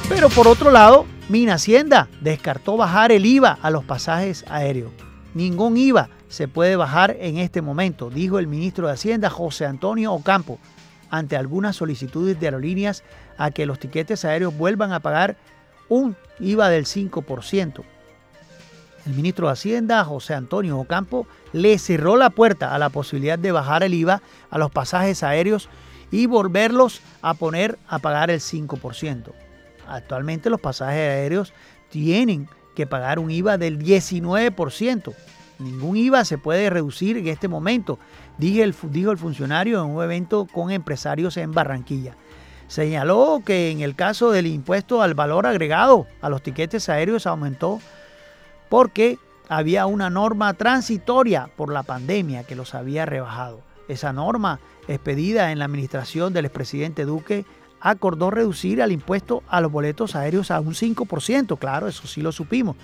Pero 0.09 0.29
por 0.29 0.47
otro 0.47 0.71
lado, 0.71 1.07
Mina 1.33 1.55
Hacienda 1.55 2.11
descartó 2.21 2.77
bajar 2.77 3.11
el 3.11 3.25
IVA 3.25 3.59
a 3.63 3.71
los 3.71 3.85
pasajes 3.85 4.45
aéreos. 4.51 4.93
Ningún 5.33 5.79
IVA 5.79 6.11
se 6.29 6.47
puede 6.47 6.77
bajar 6.77 7.17
en 7.21 7.39
este 7.39 7.63
momento, 7.63 8.11
dijo 8.11 8.39
el 8.39 8.47
ministro 8.47 8.87
de 8.87 8.93
Hacienda 8.93 9.31
José 9.31 9.65
Antonio 9.65 10.13
Ocampo, 10.13 10.59
ante 11.09 11.39
algunas 11.39 11.77
solicitudes 11.77 12.39
de 12.39 12.49
aerolíneas 12.49 13.03
a 13.39 13.51
que 13.51 13.65
los 13.65 13.79
tiquetes 13.79 14.27
aéreos 14.27 14.55
vuelvan 14.59 14.93
a 14.93 15.01
pagar 15.01 15.39
un 15.89 16.17
IVA 16.39 16.69
del 16.69 16.85
5%. 16.85 17.83
El 19.07 19.15
ministro 19.15 19.47
de 19.47 19.55
Hacienda, 19.55 20.05
José 20.05 20.35
Antonio 20.35 20.79
Ocampo, 20.79 21.27
le 21.55 21.79
cerró 21.79 22.19
la 22.19 22.29
puerta 22.29 22.75
a 22.75 22.79
la 22.79 22.91
posibilidad 22.91 23.39
de 23.39 23.53
bajar 23.53 23.83
el 23.83 23.95
IVA 23.95 24.21
a 24.51 24.59
los 24.59 24.71
pasajes 24.71 25.23
aéreos 25.23 25.71
y 26.11 26.27
volverlos 26.27 27.01
a 27.23 27.33
poner 27.33 27.79
a 27.89 28.01
pagar 28.01 28.31
el 28.31 28.41
5%. 28.41 29.33
Actualmente 29.89 30.51
los 30.51 30.61
pasajes 30.61 30.99
aéreos 30.99 31.53
tienen 31.91 32.49
que 32.75 32.87
pagar 32.87 33.19
un 33.19 33.31
IVA 33.31 33.59
del 33.59 33.79
19%. 33.79 35.15
Ningún 35.59 35.97
IVA 35.97 36.25
se 36.25 36.39
puede 36.39 36.71
reducir 36.71 37.17
en 37.17 37.29
este 37.29 37.49
momento, 37.49 37.99
dijo 38.39 38.63
el, 38.63 39.19
funcionario 39.19 39.85
en 39.85 39.91
un 39.91 40.03
evento 40.03 40.47
con 40.53 40.71
empresarios 40.71 41.37
en 41.37 41.53
Barranquilla. 41.53 42.17
Señaló 42.67 43.43
que 43.45 43.71
en 43.71 43.81
el 43.81 43.95
caso 43.95 44.31
del 44.31 44.47
impuesto 44.47 45.03
al 45.03 45.15
valor 45.15 45.47
agregado 45.47 46.07
a 46.21 46.29
los 46.31 46.43
tiquetes 46.43 46.89
aéreos 46.89 47.27
aumentó 47.27 47.81
porque 48.71 49.19
había 49.49 49.85
una 49.87 50.09
norma 50.09 50.55
transitoria 50.55 51.51
por 51.55 51.71
la 51.71 51.83
pandemia 51.83 52.45
que 52.45 52.57
los 52.57 52.75
había 52.75 53.05
rebajado. 53.05 53.61
Esa 53.89 54.13
norma, 54.13 54.61
expedida 54.89 55.53
en 55.53 55.59
la 55.59 55.67
administración 55.67 56.33
del 56.33 56.47
expresidente 56.47 57.05
Duque, 57.05 57.45
acordó 57.83 58.31
reducir 58.31 58.81
el 58.81 58.93
impuesto 58.93 59.43
a 59.49 59.61
los 59.61 59.73
boletos 59.73 60.15
aéreos 60.15 60.51
a 60.51 60.61
un 60.61 60.75
5%, 60.75 61.59
claro, 61.59 61.89
eso 61.89 62.07
sí 62.07 62.23
lo 62.23 62.31
supimos, 62.31 62.77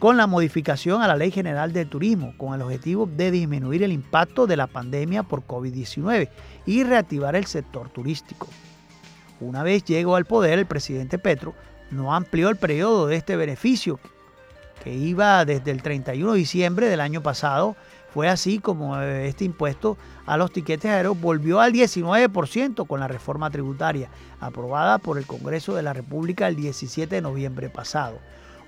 con 0.00 0.16
la 0.16 0.26
modificación 0.26 1.02
a 1.02 1.08
la 1.08 1.16
Ley 1.16 1.30
General 1.30 1.72
del 1.72 1.88
Turismo, 1.88 2.34
con 2.36 2.54
el 2.54 2.62
objetivo 2.62 3.06
de 3.06 3.30
disminuir 3.30 3.82
el 3.84 3.92
impacto 3.92 4.46
de 4.46 4.56
la 4.56 4.66
pandemia 4.66 5.22
por 5.22 5.46
COVID-19 5.46 6.28
y 6.66 6.82
reactivar 6.82 7.36
el 7.36 7.46
sector 7.46 7.88
turístico. 7.90 8.48
Una 9.40 9.62
vez 9.62 9.84
llegó 9.84 10.16
al 10.16 10.24
poder, 10.24 10.58
el 10.58 10.66
presidente 10.66 11.18
Petro 11.18 11.54
no 11.90 12.14
amplió 12.14 12.48
el 12.48 12.56
periodo 12.56 13.06
de 13.06 13.16
este 13.16 13.36
beneficio, 13.36 14.00
que 14.82 14.92
iba 14.92 15.44
desde 15.44 15.70
el 15.70 15.82
31 15.82 16.32
de 16.32 16.38
diciembre 16.38 16.88
del 16.88 17.00
año 17.00 17.22
pasado. 17.22 17.76
Fue 18.12 18.28
así 18.28 18.58
como 18.58 19.00
eh, 19.00 19.28
este 19.28 19.44
impuesto 19.44 19.96
a 20.26 20.36
los 20.36 20.52
tiquetes 20.52 20.90
aéreos 20.90 21.20
volvió 21.20 21.60
al 21.60 21.72
19% 21.72 22.86
con 22.86 23.00
la 23.00 23.08
reforma 23.08 23.50
tributaria, 23.50 24.08
aprobada 24.40 24.98
por 24.98 25.18
el 25.18 25.26
Congreso 25.26 25.74
de 25.74 25.82
la 25.82 25.92
República 25.92 26.48
el 26.48 26.56
17 26.56 27.14
de 27.14 27.20
noviembre 27.20 27.70
pasado. 27.70 28.18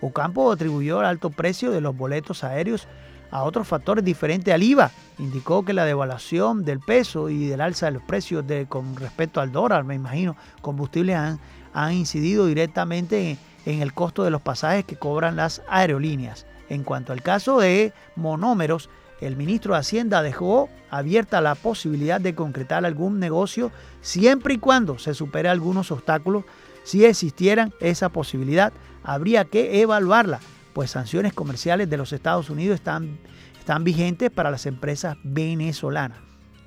Ocampo 0.00 0.50
atribuyó 0.50 1.00
el 1.00 1.06
alto 1.06 1.30
precio 1.30 1.70
de 1.70 1.80
los 1.80 1.96
boletos 1.96 2.44
aéreos 2.44 2.86
a 3.30 3.44
otros 3.44 3.66
factores 3.66 4.04
diferentes 4.04 4.52
al 4.52 4.62
IVA. 4.62 4.90
Indicó 5.18 5.64
que 5.64 5.72
la 5.72 5.84
devaluación 5.84 6.64
del 6.64 6.80
peso 6.80 7.28
y 7.28 7.46
del 7.46 7.60
alza 7.60 7.86
de 7.86 7.92
los 7.92 8.02
precios 8.02 8.46
de, 8.46 8.66
con 8.66 8.94
respecto 8.96 9.40
al 9.40 9.52
dólar, 9.52 9.84
me 9.84 9.94
imagino, 9.94 10.36
combustibles 10.60 11.16
han, 11.16 11.40
han 11.72 11.92
incidido 11.94 12.46
directamente 12.46 13.30
en, 13.30 13.38
en 13.64 13.82
el 13.82 13.92
costo 13.92 14.24
de 14.24 14.30
los 14.30 14.42
pasajes 14.42 14.84
que 14.84 14.96
cobran 14.96 15.36
las 15.36 15.62
aerolíneas. 15.68 16.46
En 16.68 16.84
cuanto 16.84 17.12
al 17.12 17.22
caso 17.22 17.58
de 17.58 17.92
monómeros, 18.16 18.88
el 19.26 19.36
ministro 19.36 19.74
de 19.74 19.80
Hacienda 19.80 20.22
dejó 20.22 20.68
abierta 20.90 21.40
la 21.40 21.54
posibilidad 21.54 22.20
de 22.20 22.34
concretar 22.34 22.84
algún 22.84 23.18
negocio 23.18 23.70
siempre 24.00 24.54
y 24.54 24.58
cuando 24.58 24.98
se 24.98 25.14
supere 25.14 25.48
algunos 25.48 25.90
obstáculos. 25.90 26.44
Si 26.84 27.04
existieran 27.04 27.72
esa 27.80 28.08
posibilidad, 28.08 28.72
habría 29.04 29.44
que 29.44 29.80
evaluarla 29.80 30.40
pues 30.72 30.90
sanciones 30.90 31.32
comerciales 31.32 31.88
de 31.88 31.96
los 31.96 32.12
Estados 32.12 32.50
Unidos 32.50 32.76
están, 32.76 33.18
están 33.58 33.84
vigentes 33.84 34.30
para 34.30 34.50
las 34.50 34.66
empresas 34.66 35.16
venezolanas. 35.22 36.18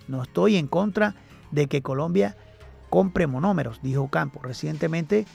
No 0.07 0.23
estoy 0.23 0.57
en 0.57 0.67
contra 0.67 1.15
de 1.51 1.67
que 1.67 1.81
Colombia 1.81 2.37
compre 2.89 3.27
monómeros, 3.27 3.81
dijo 3.81 4.07
Campos. 4.09 4.43
Recientemente, 4.43 5.25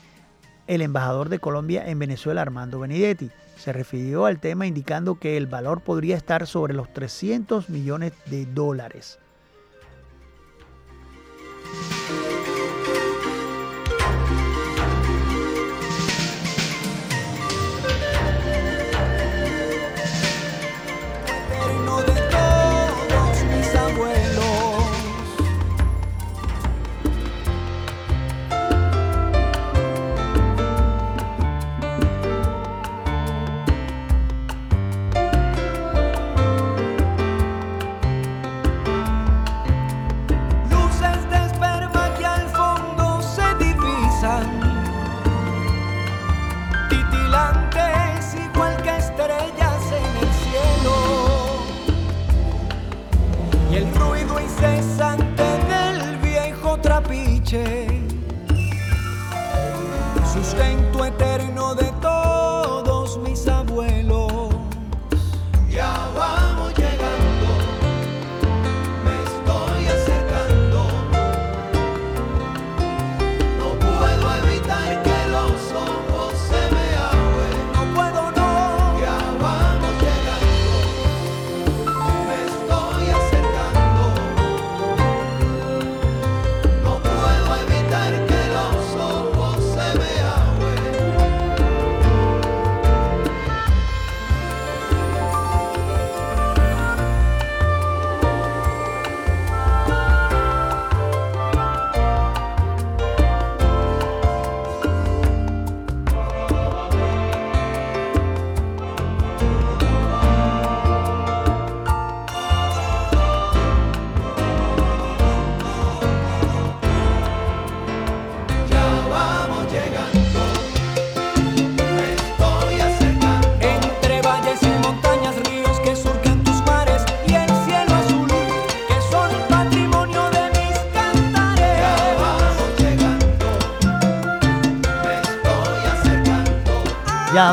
el 0.71 0.83
embajador 0.83 1.31
de 1.31 1.41
Colombia 1.41 1.91
en 1.91 1.99
Venezuela, 1.99 2.43
Armando 2.43 2.79
Benedetti, 2.79 3.29
se 3.57 3.73
refirió 3.73 4.27
al 4.27 4.39
tema 4.39 4.69
indicando 4.69 5.19
que 5.19 5.37
el 5.37 5.49
valor 5.49 5.81
podría 5.81 6.17
estar 6.17 6.47
sobre 6.47 6.75
los 6.75 6.93
300 6.93 7.69
millones 7.71 8.13
de 8.27 8.47
dólares. 8.47 9.19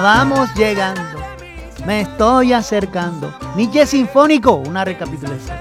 Vamos 0.07 0.49
llegando. 0.55 1.19
Me 1.85 1.99
estoy 1.99 2.53
acercando. 2.53 3.29
Nietzsche 3.57 3.85
Sinfónico, 3.85 4.53
una 4.53 4.85
recapitulación. 4.85 5.57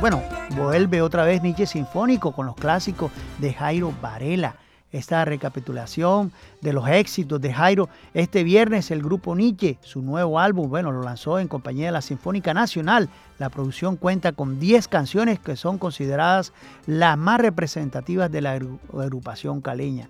bueno, 0.00 0.22
vuelve 0.50 1.02
otra 1.02 1.24
vez 1.24 1.42
Nietzsche 1.42 1.66
Sinfónico 1.66 2.30
con 2.30 2.46
los 2.46 2.54
clásicos 2.54 3.10
de 3.38 3.52
Jairo 3.52 3.92
Varela. 4.00 4.54
Esta 4.92 5.24
recapitulación 5.24 6.30
de 6.60 6.72
los 6.72 6.86
éxitos 6.86 7.40
de 7.40 7.52
Jairo. 7.52 7.88
Este 8.14 8.44
viernes 8.44 8.92
el 8.92 9.02
grupo 9.02 9.34
Nietzsche, 9.34 9.76
su 9.82 10.02
nuevo 10.02 10.38
álbum, 10.38 10.70
bueno, 10.70 10.92
lo 10.92 11.02
lanzó 11.02 11.40
en 11.40 11.48
compañía 11.48 11.86
de 11.86 11.92
la 11.92 12.00
Sinfónica 12.00 12.54
Nacional. 12.54 13.08
La 13.40 13.48
producción 13.48 13.96
cuenta 13.96 14.30
con 14.30 14.60
10 14.60 14.86
canciones 14.86 15.40
que 15.40 15.56
son 15.56 15.78
consideradas 15.78 16.52
las 16.86 17.18
más 17.18 17.40
representativas 17.40 18.30
de 18.30 18.40
la 18.40 18.52
agrupación 18.52 19.60
caleña. 19.60 20.08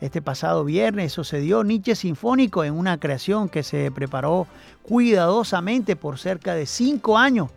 Este 0.00 0.20
pasado 0.20 0.62
viernes 0.64 1.14
sucedió 1.14 1.64
Nietzsche 1.64 1.94
Sinfónico 1.94 2.64
en 2.64 2.74
una 2.74 2.98
creación 2.98 3.48
que 3.48 3.62
se 3.62 3.90
preparó 3.90 4.46
cuidadosamente 4.82 5.96
por 5.96 6.18
cerca 6.18 6.54
de 6.54 6.66
cinco 6.66 7.16
años. 7.16 7.48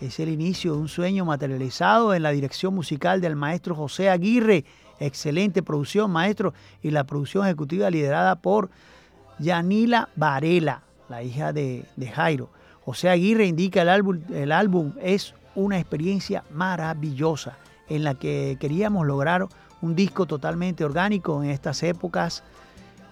Es 0.00 0.20
el 0.20 0.28
inicio 0.28 0.74
de 0.74 0.78
un 0.78 0.88
sueño 0.88 1.24
materializado 1.24 2.14
en 2.14 2.22
la 2.22 2.30
dirección 2.30 2.72
musical 2.74 3.20
del 3.20 3.34
maestro 3.34 3.74
José 3.74 4.10
Aguirre. 4.10 4.64
Excelente 5.00 5.62
producción, 5.64 6.12
maestro, 6.12 6.54
y 6.82 6.90
la 6.92 7.02
producción 7.02 7.46
ejecutiva 7.46 7.90
liderada 7.90 8.36
por 8.36 8.70
Yanila 9.40 10.08
Varela, 10.14 10.82
la 11.08 11.24
hija 11.24 11.52
de, 11.52 11.84
Jairo. 12.14 12.48
José 12.84 13.08
Aguirre 13.08 13.46
indica 13.46 13.82
el 13.82 13.88
álbum, 13.88 14.20
el 14.32 14.52
álbum 14.52 14.92
es 15.02 15.34
una 15.56 15.80
experiencia 15.80 16.44
maravillosa 16.52 17.58
en 17.88 18.04
la 18.04 18.14
que 18.14 18.56
queríamos 18.60 19.06
lograr 19.06 19.48
un 19.82 19.94
disco 19.94 20.26
totalmente 20.26 20.84
orgánico 20.84 21.42
en 21.42 21.50
estas 21.50 21.82
épocas. 21.82 22.42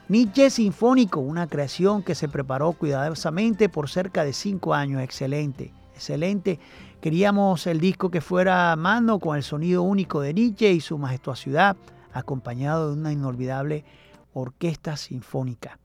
Nietzsche 0.08 0.50
Sinfónico, 0.50 1.20
una 1.20 1.46
creación 1.46 2.02
que 2.02 2.14
se 2.14 2.28
preparó 2.28 2.72
cuidadosamente 2.72 3.68
por 3.68 3.88
cerca 3.88 4.24
de 4.24 4.32
cinco 4.32 4.74
años. 4.74 5.02
Excelente, 5.02 5.72
excelente. 5.94 6.58
Queríamos 7.00 7.66
el 7.66 7.78
disco 7.80 8.10
que 8.10 8.20
fuera 8.20 8.72
a 8.72 8.76
mano 8.76 9.18
con 9.20 9.36
el 9.36 9.42
sonido 9.42 9.82
único 9.82 10.20
de 10.20 10.34
Nietzsche 10.34 10.72
y 10.72 10.80
su 10.80 10.98
majestuosidad, 10.98 11.76
acompañado 12.12 12.88
de 12.88 13.00
una 13.00 13.12
inolvidable 13.12 13.84
orquesta 14.32 14.96
sinfónica. 14.96 15.78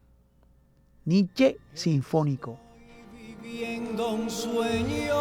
Nietzsche 1.06 1.58
Sinfónico. 1.74 2.58
Siendo 3.44 4.10
un 4.10 4.30
sueño 4.30 5.16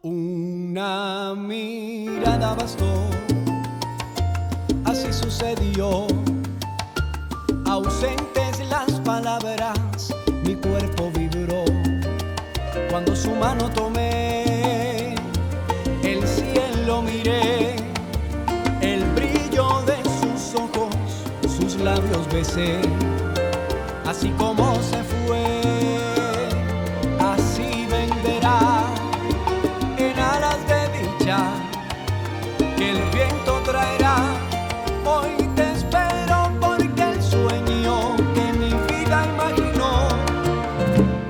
Una 0.03 1.35
mirada 1.35 2.55
bastó, 2.55 3.11
así 4.85 5.13
sucedió. 5.13 6.07
Ausentes 7.67 8.61
las 8.71 8.91
palabras, 9.01 10.15
mi 10.45 10.55
cuerpo 10.55 11.11
vibró. 11.15 11.65
Cuando 12.91 13.17
su 13.17 13.33
mano 13.35 13.69
tomé, 13.71 15.15
el 16.05 16.27
cielo 16.27 17.03
miré, 17.03 17.75
el 18.81 19.05
brillo 19.17 19.83
de 19.91 19.99
sus 20.21 20.55
ojos, 20.55 20.95
sus 21.57 21.75
labios 21.81 22.25
besé 22.33 22.81
así 24.09 24.31
como 24.39 24.75
se 24.77 25.03
fue, 25.05 25.45
así 27.21 27.87
venderá. 27.91 28.87
En 29.99 30.19
alas 30.19 30.61
de 30.67 30.81
dicha 30.99 31.39
que 32.77 32.91
el 32.91 33.03
viento 33.11 33.61
traerá. 33.65 34.17
Hoy 35.05 35.47
te 35.55 35.73
espero 35.73 36.51
porque 36.59 37.03
el 37.03 37.23
sueño 37.23 38.17
que 38.35 38.53
mi 38.55 38.73
vida 38.91 39.27
imaginó 39.35 40.09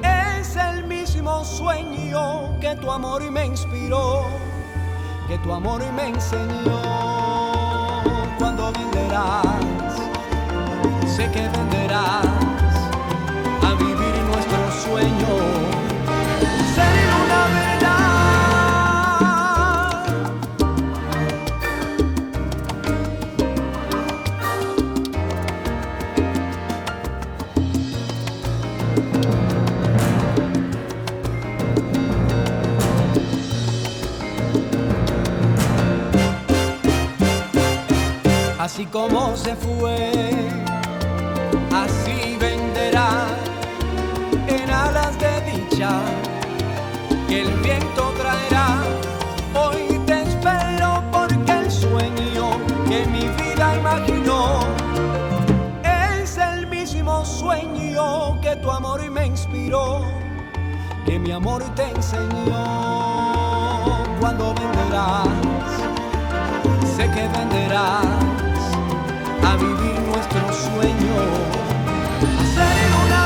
es 0.02 0.54
el 0.54 0.84
mismo 0.84 1.44
sueño 1.44 2.60
que 2.60 2.76
tu 2.76 2.92
amor 2.92 3.28
me 3.28 3.46
inspiró, 3.46 4.24
que 5.26 5.36
tu 5.38 5.52
amor 5.52 5.82
me 5.92 6.08
enseñó. 6.10 6.78
Cuando 8.38 8.70
venderás, 8.70 9.96
sé 11.16 11.28
que 11.32 11.48
venderás 11.48 12.47
sueño. 14.88 15.32
Ser 16.74 16.96
una 17.20 17.40
verdad. 17.54 17.78
Así 38.58 38.84
como 38.86 39.36
se 39.36 39.54
fue, 39.56 40.12
así 41.72 42.36
venderá 42.38 42.57
que 47.28 47.42
el 47.42 47.50
viento 47.60 48.12
traerá. 48.18 48.82
Hoy 49.54 49.96
te 50.06 50.22
espero 50.22 51.04
porque 51.12 51.52
el 51.52 51.70
sueño 51.70 52.50
que 52.88 53.06
mi 53.06 53.28
vida 53.40 53.76
imaginó 53.76 54.58
es 55.84 56.36
el 56.36 56.66
mismo 56.66 57.24
sueño 57.24 58.40
que 58.40 58.56
tu 58.56 58.68
amor 58.72 59.08
me 59.08 59.26
inspiró, 59.26 60.00
que 61.06 61.16
mi 61.16 61.30
amor 61.30 61.62
te 61.76 61.88
enseñó 61.90 62.56
cuando 64.18 64.54
venderás. 64.54 65.28
Sé 66.96 67.04
que 67.04 67.28
venderás 67.38 68.04
a 69.46 69.54
vivir 69.56 70.00
nuestro 70.10 70.52
sueño, 70.52 71.14
a 72.58 73.04
una 73.06 73.17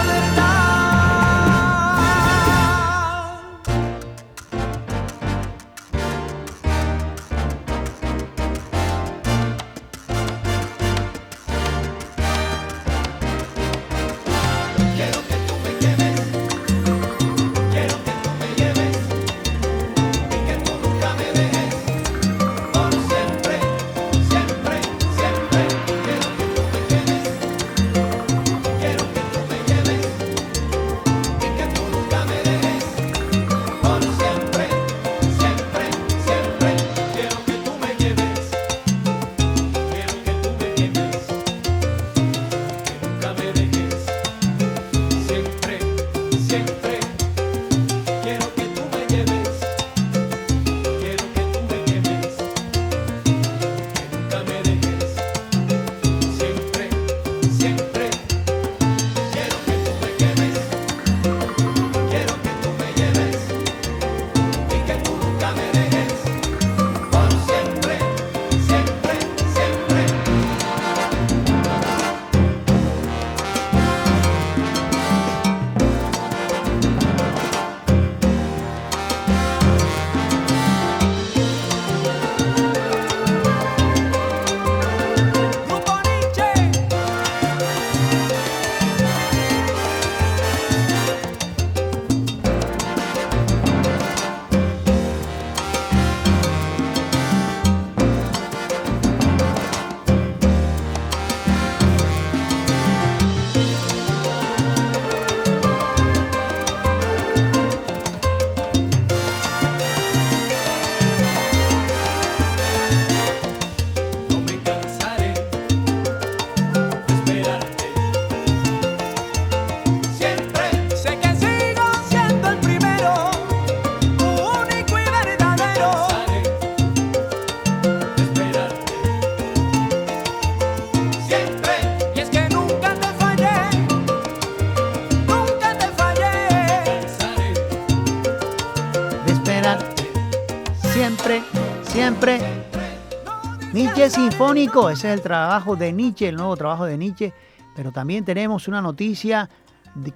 Ese 144.33 145.09
es 145.09 145.15
el 145.15 145.23
trabajo 145.23 145.77
de 145.77 145.93
Nietzsche, 145.93 146.29
el 146.29 146.37
nuevo 146.37 146.57
trabajo 146.57 146.85
de 146.85 146.99
Nietzsche, 146.99 147.33
pero 147.77 147.93
también 147.93 148.25
tenemos 148.25 148.67
una 148.67 148.83
noticia 148.83 149.49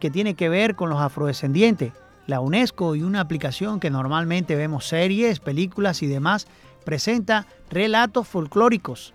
que 0.01 0.11
tiene 0.11 0.35
que 0.35 0.49
ver 0.49 0.75
con 0.75 0.89
los 0.91 1.01
afrodescendientes. 1.01 1.93
La 2.27 2.41
UNESCO 2.41 2.95
y 2.97 3.03
una 3.03 3.21
aplicación 3.21 3.79
que 3.79 3.91
normalmente 3.91 4.57
vemos 4.57 4.89
series, 4.89 5.39
películas 5.39 6.03
y 6.03 6.07
demás, 6.07 6.47
presenta 6.85 7.47
relatos 7.71 8.27
folclóricos 8.27 9.15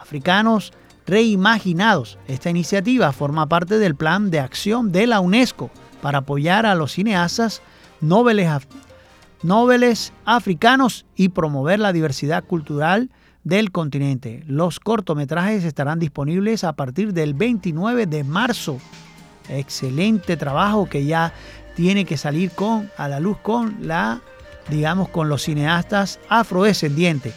africanos 0.00 0.72
reimaginados. 1.06 2.18
Esta 2.28 2.50
iniciativa 2.50 3.12
forma 3.12 3.48
parte 3.48 3.78
del 3.78 3.96
plan 3.96 4.30
de 4.30 4.40
acción 4.40 4.92
de 4.92 5.06
la 5.06 5.20
UNESCO 5.20 5.70
para 6.00 6.18
apoyar 6.18 6.64
a 6.64 6.74
los 6.74 6.92
cineastas 6.92 7.60
noveles 8.00 8.52
africanos 10.24 11.06
y 11.16 11.30
promover 11.30 11.80
la 11.80 11.92
diversidad 11.92 12.44
cultural 12.44 13.10
del 13.44 13.70
continente. 13.70 14.42
Los 14.46 14.80
cortometrajes 14.80 15.64
estarán 15.64 15.98
disponibles 15.98 16.64
a 16.64 16.72
partir 16.72 17.12
del 17.12 17.34
29 17.34 18.06
de 18.06 18.24
marzo. 18.24 18.78
Excelente 19.48 20.36
trabajo 20.36 20.88
que 20.88 21.04
ya 21.04 21.32
tiene 21.76 22.04
que 22.04 22.16
salir 22.16 22.50
con 22.50 22.90
a 22.96 23.08
la 23.08 23.20
luz 23.20 23.36
con 23.38 23.76
la 23.86 24.20
digamos 24.70 25.10
con 25.10 25.28
los 25.28 25.42
cineastas 25.42 26.18
afrodescendientes 26.28 27.34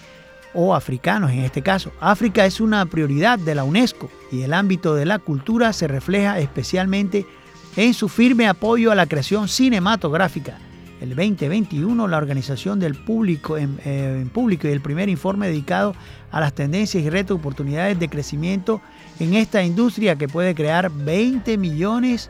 o 0.54 0.74
africanos 0.74 1.32
en 1.32 1.40
este 1.40 1.62
caso. 1.62 1.92
África 2.00 2.46
es 2.46 2.62
una 2.62 2.86
prioridad 2.86 3.38
de 3.38 3.56
la 3.56 3.64
UNESCO 3.64 4.10
y 4.32 4.44
el 4.44 4.54
ámbito 4.54 4.96
de 4.96 5.06
la 5.06 5.20
cultura 5.20 5.74
se 5.74 5.88
refleja 5.88 6.40
especialmente 6.40 7.26
en 7.76 7.94
su 7.94 8.10
firme 8.10 8.48
apoyo 8.48 8.92
a 8.92 8.96
la 8.96 9.06
creación 9.06 9.48
cinematográfica. 9.48 10.58
El 11.02 11.10
2021 11.10 12.08
la 12.08 12.18
organización 12.18 12.80
del 12.80 12.96
público 12.96 13.58
en, 13.58 13.80
eh, 13.86 14.20
en 14.22 14.30
público 14.30 14.68
y 14.68 14.72
el 14.72 14.82
primer 14.82 15.10
informe 15.10 15.48
dedicado 15.48 15.96
a 16.32 16.40
las 16.40 16.54
tendencias 16.54 17.04
y 17.04 17.10
retos 17.10 17.38
oportunidades 17.38 18.00
de 18.00 18.10
crecimiento 18.10 18.82
en 19.20 19.36
esta 19.36 19.64
industria 19.64 20.16
que 20.16 20.28
puede 20.28 20.56
crear 20.56 20.92
20 20.92 21.58
millones 21.58 22.30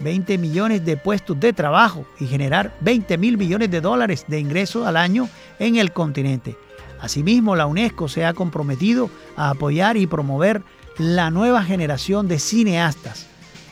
20 0.00 0.38
millones 0.38 0.84
de 0.84 0.96
puestos 0.96 1.38
de 1.40 1.52
trabajo 1.52 2.06
y 2.20 2.26
generar 2.26 2.74
20 2.80 3.18
mil 3.18 3.36
millones 3.36 3.70
de 3.70 3.80
dólares 3.80 4.24
de 4.28 4.38
ingresos 4.40 4.86
al 4.86 4.96
año 4.96 5.28
en 5.58 5.76
el 5.76 5.92
continente. 5.92 6.56
Asimismo, 7.00 7.56
la 7.56 7.66
UNESCO 7.66 8.08
se 8.08 8.24
ha 8.24 8.34
comprometido 8.34 9.10
a 9.36 9.50
apoyar 9.50 9.96
y 9.96 10.06
promover 10.06 10.62
la 10.98 11.30
nueva 11.30 11.62
generación 11.62 12.28
de 12.28 12.38
cineastas. 12.38 13.27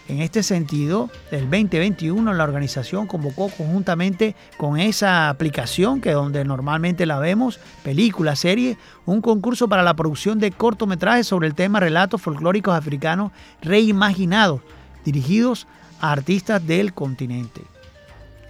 En 0.09 0.21
este 0.21 0.45
sentido, 0.45 1.11
el 1.33 1.51
2021 1.51 2.33
la 2.33 2.45
organización 2.45 3.09
convocó 3.09 3.49
conjuntamente 3.49 4.37
con 4.57 4.79
esa 4.79 5.29
aplicación 5.29 6.01
que 6.01 6.12
donde 6.12 6.45
normalmente 6.45 7.07
la 7.07 7.19
vemos, 7.19 7.59
películas, 7.83 8.38
series, 8.38 8.77
un 9.05 9.21
concurso 9.21 9.69
para 9.69 9.83
la 9.83 9.95
producción 9.95 10.38
de 10.38 10.53
cortometrajes 10.53 11.27
sobre 11.27 11.49
el 11.49 11.55
tema 11.55 11.81
relatos 11.81 12.23
folclóricos 12.23 12.77
africanos 12.77 13.33
reimaginados, 13.62 14.61
dirigidos 15.05 15.66
a 16.01 16.12
artistas 16.12 16.64
del 16.64 16.95
continente. 16.95 17.62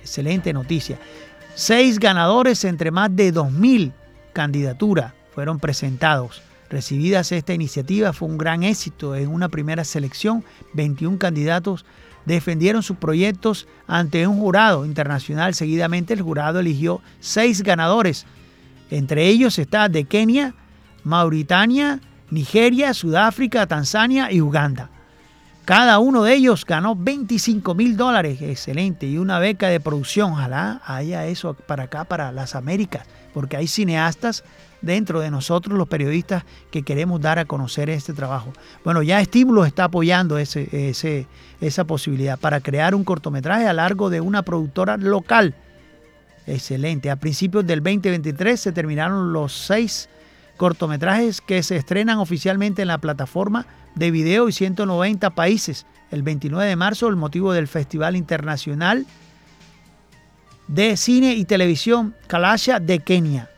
Excelente 0.03 0.53
noticia. 0.53 0.99
Seis 1.55 1.99
ganadores 1.99 2.65
entre 2.65 2.91
más 2.91 3.17
de 3.17 3.33
2.000 3.33 3.93
candidaturas 4.35 5.15
fueron 5.35 5.59
presentados. 5.59 6.43
Recibidas 6.69 7.31
esta 7.33 7.55
iniciativa 7.55 8.13
fue 8.13 8.29
un 8.29 8.39
gran 8.39 8.63
éxito 8.63 9.15
en 9.15 9.29
una 9.29 9.49
primera 9.49 9.85
selección. 9.85 10.45
21 10.75 11.19
candidatos 11.19 11.85
defendieron 12.25 12.83
sus 12.83 12.97
proyectos 12.97 13.69
ante 13.87 14.27
un 14.27 14.39
jurado 14.39 14.85
internacional. 14.85 15.55
Seguidamente 15.55 16.13
el 16.13 16.23
jurado 16.23 16.59
eligió 16.61 17.01
seis 17.21 17.63
ganadores. 17.63 18.27
Entre 18.91 19.27
ellos 19.27 19.59
está 19.59 19.89
de 19.89 20.05
Kenia, 20.05 20.55
Mauritania, 21.05 22.01
Nigeria, 22.31 22.95
Sudáfrica, 22.95 23.67
Tanzania 23.67 24.33
y 24.33 24.41
Uganda. 24.41 24.91
Cada 25.67 25.99
uno 25.99 26.23
de 26.23 26.33
ellos 26.33 26.65
ganó 26.65 26.95
25 26.95 27.75
mil 27.75 27.97
dólares, 27.97 28.41
excelente, 28.41 29.05
y 29.05 29.19
una 29.19 29.41
beca 29.41 29.67
de 29.67 29.81
producción. 29.81 30.31
Ojalá 30.31 30.81
haya 30.87 31.27
eso 31.27 31.55
para 31.55 31.83
acá, 31.83 32.05
para 32.05 32.31
las 32.31 32.55
Américas, 32.55 33.05
porque 33.35 33.57
hay 33.57 33.67
cineastas 33.67 34.45
dentro 34.81 35.19
de 35.19 35.29
nosotros, 35.29 35.77
los 35.77 35.89
periodistas, 35.89 36.45
que 36.71 36.85
queremos 36.85 37.21
dar 37.21 37.41
a 37.41 37.47
conocer 37.47 37.91
este 37.91 38.13
trabajo. 38.13 38.53
Bueno, 38.85 39.03
ya 39.03 39.21
Estímulos 39.21 39.67
está 39.67 39.85
apoyando 39.85 40.39
ese, 40.39 40.69
ese, 40.71 41.27
esa 41.61 41.83
posibilidad 41.83 42.39
para 42.39 42.61
crear 42.61 42.95
un 42.95 43.03
cortometraje 43.03 43.67
a 43.67 43.73
largo 43.73 44.09
de 44.09 44.21
una 44.21 44.43
productora 44.43 44.97
local. 44.97 45.57
Excelente. 46.47 47.11
A 47.11 47.17
principios 47.17 47.67
del 47.67 47.83
2023 47.83 48.61
se 48.61 48.71
terminaron 48.71 49.33
los 49.33 49.53
seis 49.53 50.09
cortometrajes 50.57 51.41
que 51.41 51.63
se 51.63 51.77
estrenan 51.77 52.19
oficialmente 52.19 52.83
en 52.83 52.89
la 52.89 52.99
plataforma 52.99 53.67
de 53.95 54.11
video 54.11 54.49
y 54.49 54.53
190 54.53 55.31
países. 55.31 55.87
El 56.11 56.23
29 56.23 56.69
de 56.69 56.77
marzo, 56.77 57.09
el 57.09 57.17
motivo 57.17 57.53
del 57.53 57.69
Festival 57.69 58.17
Internacional 58.17 59.07
de 60.69 60.97
Cine 60.97 61.35
y 61.35 61.45
Televisión 61.45 62.15
Kalasha 62.27 62.81
de 62.81 62.99
Kenia. 63.01 63.51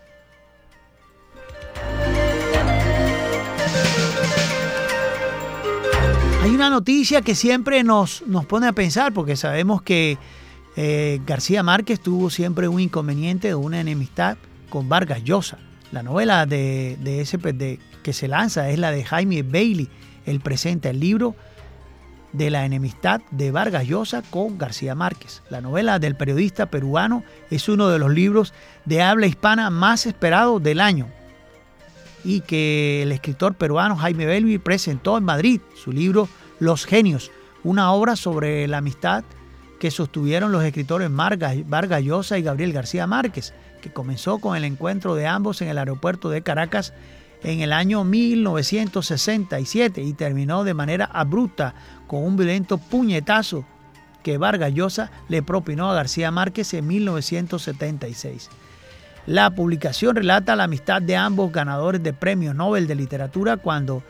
Hay 6.42 6.54
una 6.54 6.70
noticia 6.70 7.22
que 7.22 7.34
siempre 7.34 7.82
nos, 7.82 8.22
nos 8.26 8.46
pone 8.46 8.66
a 8.68 8.72
pensar, 8.72 9.12
porque 9.12 9.36
sabemos 9.36 9.82
que 9.82 10.18
eh, 10.76 11.20
García 11.26 11.62
Márquez 11.62 12.00
tuvo 12.00 12.30
siempre 12.30 12.68
un 12.68 12.80
inconveniente 12.80 13.52
o 13.52 13.58
una 13.58 13.80
enemistad 13.80 14.38
con 14.70 14.88
Vargas 14.88 15.24
Llosa. 15.24 15.58
La 15.92 16.02
novela 16.02 16.44
de, 16.44 16.98
ese 17.20 17.38
que 18.02 18.12
se 18.12 18.28
lanza 18.28 18.68
es 18.70 18.78
la 18.78 18.90
de 18.90 19.04
Jaime 19.04 19.42
Bailey. 19.42 19.88
Él 20.26 20.40
presenta 20.40 20.90
el 20.90 21.00
libro 21.00 21.34
de 22.32 22.50
la 22.50 22.66
enemistad 22.66 23.22
de 23.30 23.50
Vargas 23.50 23.86
Llosa 23.86 24.22
con 24.22 24.58
García 24.58 24.94
Márquez. 24.94 25.42
La 25.48 25.62
novela 25.62 25.98
del 25.98 26.14
periodista 26.14 26.66
peruano 26.66 27.24
es 27.50 27.68
uno 27.68 27.88
de 27.88 27.98
los 27.98 28.10
libros 28.10 28.52
de 28.84 29.02
habla 29.02 29.26
hispana 29.26 29.70
más 29.70 30.04
esperados 30.04 30.62
del 30.62 30.80
año 30.80 31.08
y 32.24 32.40
que 32.40 33.02
el 33.02 33.12
escritor 33.12 33.54
peruano 33.54 33.96
Jaime 33.96 34.26
Bailey 34.26 34.58
presentó 34.58 35.16
en 35.16 35.24
Madrid 35.24 35.60
su 35.74 35.92
libro 35.92 36.28
Los 36.58 36.84
Genios, 36.84 37.30
una 37.64 37.92
obra 37.92 38.16
sobre 38.16 38.68
la 38.68 38.78
amistad 38.78 39.24
que 39.80 39.90
sostuvieron 39.90 40.52
los 40.52 40.64
escritores 40.64 41.08
Vargas 41.10 42.02
Llosa 42.02 42.36
y 42.36 42.42
Gabriel 42.42 42.72
García 42.72 43.06
Márquez, 43.06 43.54
comenzó 43.92 44.38
con 44.38 44.56
el 44.56 44.64
encuentro 44.64 45.14
de 45.14 45.26
ambos 45.26 45.62
en 45.62 45.68
el 45.68 45.78
aeropuerto 45.78 46.30
de 46.30 46.42
Caracas 46.42 46.92
en 47.42 47.60
el 47.60 47.72
año 47.72 48.04
1967 48.04 50.02
y 50.02 50.12
terminó 50.12 50.64
de 50.64 50.74
manera 50.74 51.04
abrupta 51.06 51.74
con 52.06 52.24
un 52.24 52.36
violento 52.36 52.78
puñetazo 52.78 53.64
que 54.22 54.38
Vargas 54.38 54.72
Llosa 54.72 55.10
le 55.28 55.42
propinó 55.42 55.90
a 55.90 55.94
García 55.94 56.30
Márquez 56.30 56.74
en 56.74 56.86
1976. 56.86 58.50
La 59.26 59.50
publicación 59.50 60.16
relata 60.16 60.56
la 60.56 60.64
amistad 60.64 61.02
de 61.02 61.16
ambos 61.16 61.52
ganadores 61.52 62.02
de 62.02 62.12
premios 62.12 62.54
Nobel 62.54 62.86
de 62.86 62.94
Literatura 62.94 63.58
cuando 63.58 64.02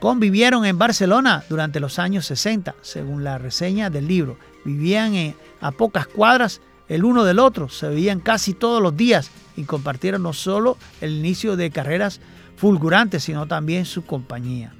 convivieron 0.00 0.66
en 0.66 0.78
Barcelona 0.78 1.44
durante 1.48 1.80
los 1.80 1.98
años 1.98 2.26
60, 2.26 2.74
según 2.82 3.24
la 3.24 3.38
reseña 3.38 3.88
del 3.88 4.08
libro. 4.08 4.36
Vivían 4.64 5.34
a 5.60 5.70
pocas 5.70 6.06
cuadras 6.06 6.60
el 6.88 7.04
uno 7.04 7.24
del 7.24 7.38
otro, 7.38 7.68
se 7.68 7.88
veían 7.88 8.20
casi 8.20 8.54
todos 8.54 8.82
los 8.82 8.96
días 8.96 9.30
y 9.56 9.64
compartieron 9.64 10.22
no 10.22 10.32
solo 10.32 10.76
el 11.00 11.12
inicio 11.12 11.56
de 11.56 11.70
carreras 11.70 12.20
fulgurantes, 12.56 13.24
sino 13.24 13.46
también 13.46 13.84
su 13.84 14.04
compañía. 14.04 14.72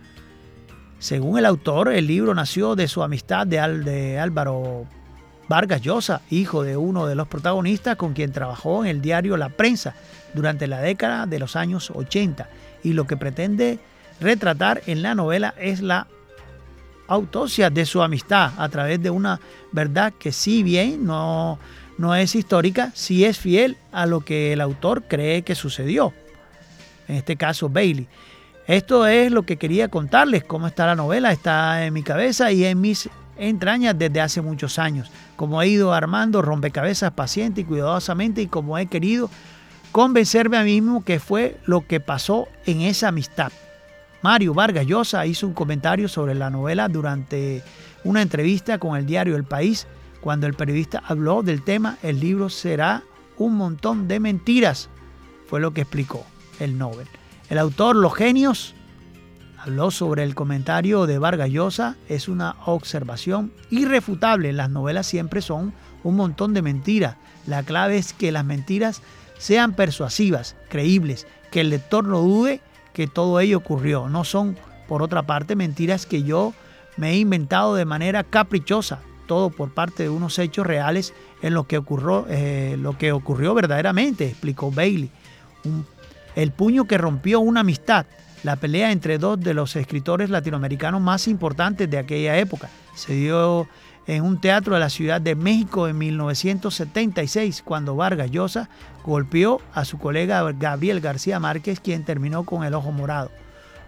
Según 0.98 1.38
el 1.38 1.46
autor, 1.46 1.92
el 1.92 2.06
libro 2.06 2.34
nació 2.34 2.76
de 2.76 2.88
su 2.88 3.02
amistad 3.02 3.46
de, 3.46 3.58
Al, 3.58 3.84
de 3.84 4.18
Álvaro 4.18 4.86
Vargas 5.48 5.82
Llosa, 5.82 6.22
hijo 6.30 6.62
de 6.62 6.76
uno 6.76 7.06
de 7.06 7.14
los 7.14 7.28
protagonistas 7.28 7.96
con 7.96 8.14
quien 8.14 8.32
trabajó 8.32 8.84
en 8.84 8.90
el 8.90 9.02
diario 9.02 9.36
La 9.36 9.50
Prensa 9.50 9.94
durante 10.32 10.66
la 10.66 10.80
década 10.80 11.26
de 11.26 11.38
los 11.38 11.56
años 11.56 11.90
80 11.94 12.48
y 12.82 12.92
lo 12.92 13.06
que 13.06 13.16
pretende 13.16 13.78
retratar 14.20 14.82
en 14.86 15.02
la 15.02 15.14
novela 15.14 15.54
es 15.58 15.80
la 15.82 16.06
autopsia 17.06 17.68
de 17.68 17.84
su 17.84 18.02
amistad 18.02 18.52
a 18.56 18.68
través 18.68 19.02
de 19.02 19.10
una 19.10 19.40
verdad 19.72 20.14
que 20.18 20.32
si 20.32 20.62
bien 20.62 21.04
no, 21.04 21.58
no 21.98 22.14
es 22.14 22.34
histórica, 22.34 22.90
sí 22.94 23.24
es 23.24 23.38
fiel 23.38 23.76
a 23.92 24.06
lo 24.06 24.20
que 24.20 24.52
el 24.52 24.60
autor 24.60 25.04
cree 25.04 25.42
que 25.42 25.54
sucedió. 25.54 26.12
En 27.08 27.16
este 27.16 27.36
caso, 27.36 27.68
Bailey. 27.68 28.08
Esto 28.66 29.06
es 29.06 29.30
lo 29.30 29.42
que 29.42 29.58
quería 29.58 29.88
contarles, 29.88 30.42
cómo 30.42 30.66
está 30.66 30.86
la 30.86 30.94
novela, 30.94 31.32
está 31.32 31.84
en 31.84 31.92
mi 31.92 32.02
cabeza 32.02 32.50
y 32.50 32.64
en 32.64 32.80
mis 32.80 33.10
entrañas 33.36 33.98
desde 33.98 34.22
hace 34.22 34.40
muchos 34.40 34.78
años, 34.78 35.10
como 35.36 35.60
he 35.60 35.68
ido 35.68 35.92
armando 35.92 36.40
rompecabezas 36.40 37.12
paciente 37.12 37.60
y 37.60 37.64
cuidadosamente 37.64 38.40
y 38.40 38.46
como 38.46 38.78
he 38.78 38.86
querido 38.86 39.28
convencerme 39.92 40.56
a 40.56 40.64
mí 40.64 40.80
mismo 40.80 41.04
que 41.04 41.20
fue 41.20 41.58
lo 41.66 41.86
que 41.86 42.00
pasó 42.00 42.48
en 42.64 42.80
esa 42.80 43.08
amistad. 43.08 43.52
Mario 44.22 44.54
Vargas 44.54 44.86
Llosa 44.86 45.26
hizo 45.26 45.46
un 45.46 45.52
comentario 45.52 46.08
sobre 46.08 46.34
la 46.34 46.48
novela 46.48 46.88
durante 46.88 47.62
una 48.04 48.22
entrevista 48.22 48.78
con 48.78 48.96
el 48.96 49.04
diario 49.04 49.36
El 49.36 49.44
País. 49.44 49.86
Cuando 50.24 50.46
el 50.46 50.54
periodista 50.54 51.02
habló 51.06 51.42
del 51.42 51.60
tema, 51.60 51.98
el 52.02 52.18
libro 52.18 52.48
será 52.48 53.02
un 53.36 53.56
montón 53.56 54.08
de 54.08 54.20
mentiras, 54.20 54.88
fue 55.46 55.60
lo 55.60 55.74
que 55.74 55.82
explicó 55.82 56.24
el 56.60 56.78
Nobel. 56.78 57.06
El 57.50 57.58
autor 57.58 57.94
Los 57.94 58.14
Genios 58.14 58.74
habló 59.58 59.90
sobre 59.90 60.22
el 60.22 60.34
comentario 60.34 61.04
de 61.04 61.18
Vargas 61.18 61.50
Llosa, 61.50 61.96
es 62.08 62.28
una 62.28 62.56
observación 62.64 63.52
irrefutable. 63.68 64.54
Las 64.54 64.70
novelas 64.70 65.06
siempre 65.06 65.42
son 65.42 65.74
un 66.02 66.16
montón 66.16 66.54
de 66.54 66.62
mentiras. 66.62 67.18
La 67.46 67.62
clave 67.62 67.98
es 67.98 68.14
que 68.14 68.32
las 68.32 68.46
mentiras 68.46 69.02
sean 69.36 69.74
persuasivas, 69.74 70.56
creíbles, 70.70 71.26
que 71.50 71.60
el 71.60 71.68
lector 71.68 72.02
no 72.02 72.22
dude 72.22 72.62
que 72.94 73.06
todo 73.06 73.40
ello 73.40 73.58
ocurrió. 73.58 74.08
No 74.08 74.24
son, 74.24 74.56
por 74.88 75.02
otra 75.02 75.24
parte, 75.24 75.54
mentiras 75.54 76.06
que 76.06 76.22
yo 76.22 76.54
me 76.96 77.10
he 77.10 77.18
inventado 77.18 77.74
de 77.74 77.84
manera 77.84 78.24
caprichosa. 78.24 79.00
Todo 79.26 79.50
por 79.50 79.72
parte 79.72 80.04
de 80.04 80.08
unos 80.08 80.38
hechos 80.38 80.66
reales 80.66 81.14
en 81.42 81.54
lo 81.54 81.64
que 81.64 81.78
ocurrió, 81.78 82.26
eh, 82.28 82.76
lo 82.78 82.96
que 82.96 83.12
ocurrió 83.12 83.54
verdaderamente, 83.54 84.26
explicó 84.26 84.70
Bailey. 84.70 85.10
El 86.34 86.52
puño 86.52 86.84
que 86.84 86.98
rompió 86.98 87.40
una 87.40 87.60
amistad, 87.60 88.06
la 88.42 88.56
pelea 88.56 88.92
entre 88.92 89.18
dos 89.18 89.40
de 89.40 89.54
los 89.54 89.76
escritores 89.76 90.30
latinoamericanos 90.30 91.00
más 91.00 91.28
importantes 91.28 91.88
de 91.90 91.98
aquella 91.98 92.36
época, 92.38 92.68
se 92.94 93.14
dio 93.14 93.68
en 94.06 94.22
un 94.22 94.40
teatro 94.40 94.74
de 94.74 94.80
la 94.80 94.90
Ciudad 94.90 95.20
de 95.20 95.34
México 95.34 95.88
en 95.88 95.96
1976, 95.98 97.62
cuando 97.64 97.96
Vargas 97.96 98.30
Llosa 98.30 98.68
golpeó 99.04 99.60
a 99.72 99.84
su 99.84 99.98
colega 99.98 100.42
Gabriel 100.52 101.00
García 101.00 101.40
Márquez, 101.40 101.80
quien 101.80 102.04
terminó 102.04 102.44
con 102.44 102.64
el 102.64 102.74
ojo 102.74 102.92
morado. 102.92 103.30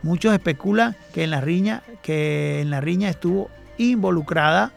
Muchos 0.03 0.33
especulan 0.33 0.97
que 1.13 1.25
en 1.25 1.31
la 1.31 1.41
riña, 1.41 1.83
que 2.03 2.61
en 2.61 2.71
la 2.71 2.81
riña 2.81 3.09
estuvo 3.09 3.51
involucrada, 3.79 4.73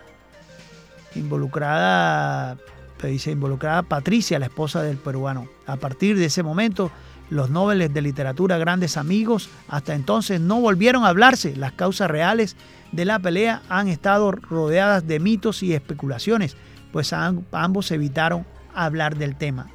involucrada, 1.16 2.58
dice 3.04 3.32
involucrada 3.32 3.84
Patricia, 3.84 4.40
la 4.40 4.46
esposa 4.48 4.82
del 4.84 4.98
peruano. 4.98 5.48
A 5.66 5.78
partir 5.78 6.18
de 6.18 6.26
ese 6.26 6.44
momento, 6.44 6.92
los 7.30 7.50
nobles 7.50 7.94
de 7.94 8.02
literatura, 8.02 8.58
grandes 8.58 8.98
amigos, 8.98 9.50
hasta 9.68 9.94
entonces 9.94 10.42
no 10.42 10.60
volvieron 10.62 11.06
a 11.06 11.10
hablarse. 11.10 11.56
Las 11.56 11.74
causas 11.74 12.10
reales 12.10 12.56
de 12.92 13.06
la 13.06 13.20
pelea 13.20 13.62
han 13.70 13.88
estado 13.88 14.32
rodeadas 14.32 15.06
de 15.08 15.20
mitos 15.20 15.62
y 15.64 15.74
especulaciones, 15.74 16.58
pues 16.92 17.14
am- 17.14 17.44
ambos 17.52 17.92
evitaron 17.92 18.46
hablar 18.74 19.16
del 19.16 19.36
tema. 19.36 19.68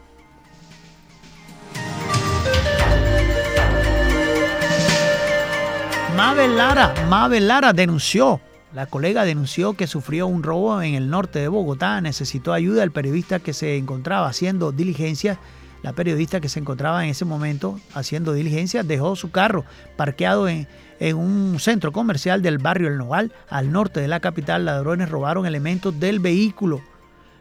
Mabel 6.17 6.57
Lara, 6.57 6.95
Mabel 7.09 7.49
Lara 7.49 7.73
denunció, 7.73 8.41
la 8.75 8.87
colega 8.87 9.25
denunció 9.25 9.75
que 9.75 9.87
sufrió 9.87 10.27
un 10.27 10.43
robo 10.43 10.83
en 10.83 10.95
el 10.95 11.09
norte 11.09 11.39
de 11.39 11.49
Bogotá, 11.49 12.01
necesitó 12.01 12.53
ayuda 12.53 12.81
del 12.81 12.91
periodista 12.91 13.39
que 13.39 13.53
se 13.53 13.77
encontraba 13.77 14.27
haciendo 14.27 14.73
diligencias. 14.73 15.39
La 15.83 15.93
periodista 15.93 16.41
que 16.41 16.49
se 16.49 16.59
encontraba 16.59 17.05
en 17.05 17.11
ese 17.11 17.25
momento 17.25 17.79
haciendo 17.95 18.33
diligencias 18.33 18.87
dejó 18.87 19.15
su 19.15 19.31
carro 19.31 19.65
parqueado 19.97 20.49
en, 20.49 20.67
en 20.99 21.17
un 21.17 21.61
centro 21.61 21.93
comercial 21.93 22.43
del 22.43 22.59
barrio 22.59 22.89
El 22.89 22.99
Nogal, 22.99 23.33
al 23.49 23.71
norte 23.71 24.01
de 24.01 24.09
la 24.09 24.19
capital. 24.19 24.65
Ladrones 24.65 25.09
robaron 25.09 25.47
elementos 25.47 26.01
del 26.01 26.19
vehículo. 26.19 26.81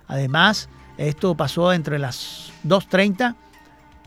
Además, 0.08 0.69
esto 0.98 1.36
pasó 1.36 1.74
entre 1.74 1.98
las 1.98 2.52
2.30 2.63 3.36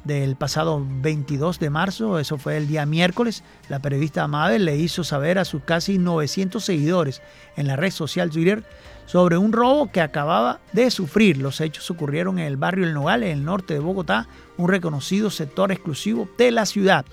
del 0.06 0.36
pasado 0.36 0.84
22 1.02 1.58
de 1.58 1.70
marzo, 1.70 2.18
eso 2.18 2.38
fue 2.38 2.56
el 2.56 2.68
día 2.68 2.86
miércoles, 2.86 3.42
la 3.68 3.80
periodista 3.80 4.26
Mabel 4.28 4.64
le 4.64 4.76
hizo 4.76 5.02
saber 5.04 5.38
a 5.38 5.44
sus 5.44 5.62
casi 5.64 5.98
900 5.98 6.64
seguidores 6.64 7.22
en 7.56 7.66
la 7.66 7.76
red 7.76 7.90
social 7.90 8.30
Twitter 8.30 8.62
sobre 9.06 9.36
un 9.36 9.52
robo 9.52 9.90
que 9.90 10.00
acababa 10.00 10.60
de 10.72 10.90
sufrir. 10.90 11.38
Los 11.38 11.60
hechos 11.60 11.90
ocurrieron 11.90 12.38
en 12.38 12.46
el 12.46 12.56
barrio 12.56 12.84
El 12.86 12.94
Nogal, 12.94 13.22
en 13.22 13.30
el 13.38 13.44
norte 13.44 13.74
de 13.74 13.80
Bogotá, 13.80 14.28
un 14.56 14.68
reconocido 14.68 15.30
sector 15.30 15.72
exclusivo 15.72 16.28
de 16.38 16.50
la 16.52 16.66
ciudad. 16.66 17.04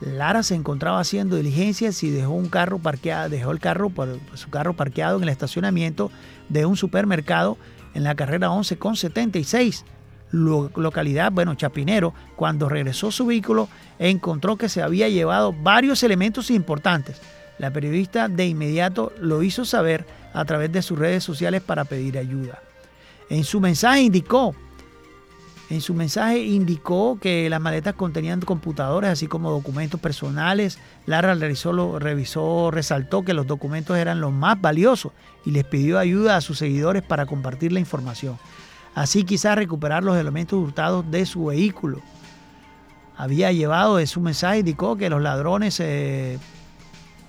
Lara 0.00 0.42
se 0.42 0.54
encontraba 0.54 0.98
haciendo 1.00 1.36
diligencias 1.36 2.02
y 2.02 2.10
dejó 2.10 2.30
un 2.30 2.48
carro 2.48 2.78
parqueado, 2.78 3.28
dejó 3.28 3.50
el 3.50 3.60
carro, 3.60 3.92
su 4.34 4.48
carro 4.50 4.74
parqueado 4.74 5.18
en 5.18 5.24
el 5.24 5.28
estacionamiento 5.28 6.10
de 6.48 6.64
un 6.64 6.76
supermercado 6.76 7.58
en 7.92 8.04
la 8.04 8.14
carrera 8.14 8.50
11 8.50 8.78
con 8.78 8.96
76 8.96 9.84
lo- 9.84 9.99
localidad, 10.32 11.32
bueno, 11.32 11.54
Chapinero, 11.54 12.14
cuando 12.36 12.68
regresó 12.68 13.10
su 13.10 13.26
vehículo, 13.26 13.68
encontró 13.98 14.56
que 14.56 14.68
se 14.68 14.82
había 14.82 15.08
llevado 15.08 15.52
varios 15.52 16.02
elementos 16.02 16.50
importantes. 16.50 17.20
La 17.58 17.70
periodista 17.72 18.28
de 18.28 18.46
inmediato 18.46 19.12
lo 19.20 19.42
hizo 19.42 19.64
saber 19.64 20.06
a 20.32 20.44
través 20.44 20.72
de 20.72 20.82
sus 20.82 20.98
redes 20.98 21.24
sociales 21.24 21.62
para 21.62 21.84
pedir 21.84 22.16
ayuda. 22.16 22.60
En 23.28 23.44
su 23.44 23.60
mensaje 23.60 24.02
indicó, 24.02 24.54
en 25.68 25.80
su 25.80 25.94
mensaje 25.94 26.38
indicó 26.38 27.18
que 27.20 27.48
las 27.50 27.60
maletas 27.60 27.94
contenían 27.94 28.40
computadores, 28.40 29.10
así 29.10 29.26
como 29.28 29.50
documentos 29.50 30.00
personales. 30.00 30.78
Lara 31.06 31.34
revisó, 31.34 31.72
lo- 31.72 31.98
revisó, 31.98 32.70
resaltó 32.72 33.24
que 33.24 33.34
los 33.34 33.46
documentos 33.46 33.96
eran 33.96 34.20
los 34.20 34.32
más 34.32 34.60
valiosos 34.60 35.12
y 35.44 35.52
les 35.52 35.64
pidió 35.64 35.98
ayuda 35.98 36.36
a 36.36 36.40
sus 36.40 36.58
seguidores 36.58 37.02
para 37.02 37.26
compartir 37.26 37.72
la 37.72 37.78
información 37.80 38.36
así 38.94 39.24
quizás 39.24 39.56
recuperar 39.56 40.02
los 40.04 40.16
elementos 40.16 40.58
hurtados 40.58 41.10
de 41.10 41.26
su 41.26 41.46
vehículo. 41.46 42.00
Había 43.16 43.52
llevado 43.52 43.98
en 44.00 44.06
su 44.06 44.20
mensaje, 44.20 44.60
indicó 44.60 44.96
que 44.96 45.10
los 45.10 45.20
ladrones 45.20 45.78
eh, 45.80 46.38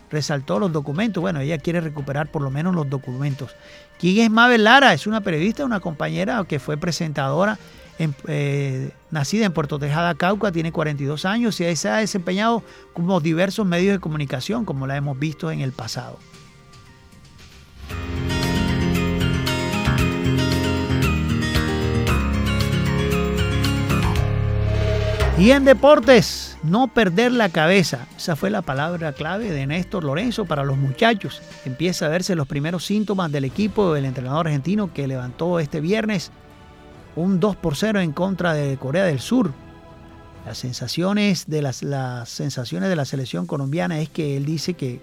resaltó 0.10 0.58
los 0.60 0.72
documentos. 0.72 1.20
Bueno, 1.22 1.42
ella 1.42 1.58
quiere 1.58 1.82
recuperar 1.82 2.32
por 2.32 2.42
lo 2.42 2.50
menos 2.50 2.74
los 2.74 2.90
documentos. 2.90 3.52
¿Quién 4.00 4.24
es 4.26 4.32
Mabel 4.32 4.64
Lara? 4.64 4.94
Es 4.94 5.06
una 5.06 5.22
periodista, 5.22 5.66
una 5.66 5.80
compañera 5.82 6.44
que 6.48 6.60
fue 6.60 6.78
presentadora, 6.78 7.60
en- 8.00 8.16
eh, 8.28 8.92
nacida 9.12 9.46
en 9.46 9.52
Puerto 9.54 9.78
Tejada, 9.80 10.16
Cauca, 10.16 10.52
tiene 10.52 10.72
42 10.72 11.26
años 11.26 11.60
y 11.60 11.76
se 11.76 11.90
ha 11.90 11.98
desempeñado 11.98 12.64
como 12.94 13.20
diversos 13.20 13.66
medios 13.68 13.94
de 13.94 14.00
comunicación, 14.00 14.64
como 14.66 14.88
la 14.88 14.96
hemos 14.96 15.20
visto 15.20 15.52
en 15.52 15.60
el 15.60 15.74
pasado. 15.74 16.18
Y 25.42 25.50
en 25.50 25.66
deportes, 25.66 26.56
no 26.62 26.88
perder 26.88 27.32
la 27.32 27.50
cabeza. 27.50 28.06
Esa 28.16 28.36
fue 28.36 28.52
la 28.52 28.62
palabra 28.62 29.14
clave 29.14 29.50
de 29.50 29.66
Néstor 29.66 30.04
Lorenzo 30.04 30.46
para 30.46 30.64
los 30.64 30.78
muchachos. 30.78 31.42
Empieza 31.66 32.06
a 32.06 32.10
verse 32.10 32.36
los 32.36 32.48
primeros 32.48 32.86
síntomas 32.86 33.32
del 33.32 33.46
equipo 33.46 33.92
del 33.96 34.06
entrenador 34.06 34.46
argentino 34.46 34.94
que 34.94 35.08
levantó 35.08 35.60
este 35.60 35.82
viernes 35.82 36.32
un 37.16 37.40
2 37.40 37.56
por 37.56 37.76
0 37.76 38.02
en 38.02 38.12
contra 38.12 38.54
de 38.54 38.78
Corea 38.78 39.06
del 39.06 39.20
Sur. 39.20 39.52
Las 40.46 40.60
sensaciones 40.60 41.48
de 41.48 41.64
las, 41.64 41.78
sensaciones 42.30 42.90
de 42.90 42.96
la 42.96 43.06
selección 43.06 43.48
colombiana 43.48 44.00
es 44.00 44.10
que 44.10 44.38
él 44.38 44.46
dice 44.46 44.76
que 44.76 45.02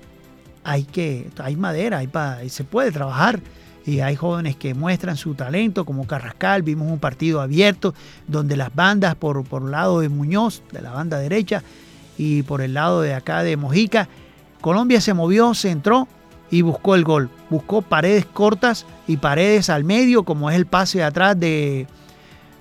hay 0.63 0.85
que 0.85 1.31
hay 1.39 1.57
madera, 1.57 1.99
hay 1.99 2.07
pa- 2.07 2.39
se 2.49 2.63
puede 2.63 2.93
trabajar 2.93 3.41
y 3.89 4.03
hay 4.03 4.17
jóvenes 4.17 4.55
que 4.55 4.75
muestran 4.75 5.17
su 5.17 5.35
talento 5.35 5.87
como 5.87 6.07
Carrascal, 6.07 6.63
vimos 6.63 6.93
un 6.93 6.99
partido 6.99 7.41
abierto 7.41 7.95
donde 8.27 8.55
las 8.55 8.75
bandas 8.75 9.15
por, 9.15 9.43
por 9.45 9.63
el 9.63 9.71
lado 9.71 10.01
de 10.01 10.11
Muñoz, 10.11 10.63
de 10.73 10.83
la 10.83 10.93
banda 10.93 11.19
derecha, 11.19 11.63
y 12.19 12.43
por 12.43 12.61
el 12.61 12.75
lado 12.75 13.01
de 13.01 13.15
acá 13.15 13.43
de 13.43 13.57
Mojica, 13.57 14.07
Colombia 14.61 15.01
se 15.01 15.15
movió, 15.15 15.55
se 15.55 15.71
entró 15.71 16.07
y 16.51 16.61
buscó 16.61 16.97
el 16.97 17.05
gol. 17.05 17.31
Buscó 17.49 17.81
paredes 17.81 18.27
cortas 18.27 18.85
y 19.07 19.17
paredes 19.17 19.71
al 19.71 19.85
medio, 19.85 20.23
como 20.23 20.51
es 20.51 20.57
el 20.57 20.67
pase 20.67 21.03
atrás 21.03 21.41
de, 21.41 21.87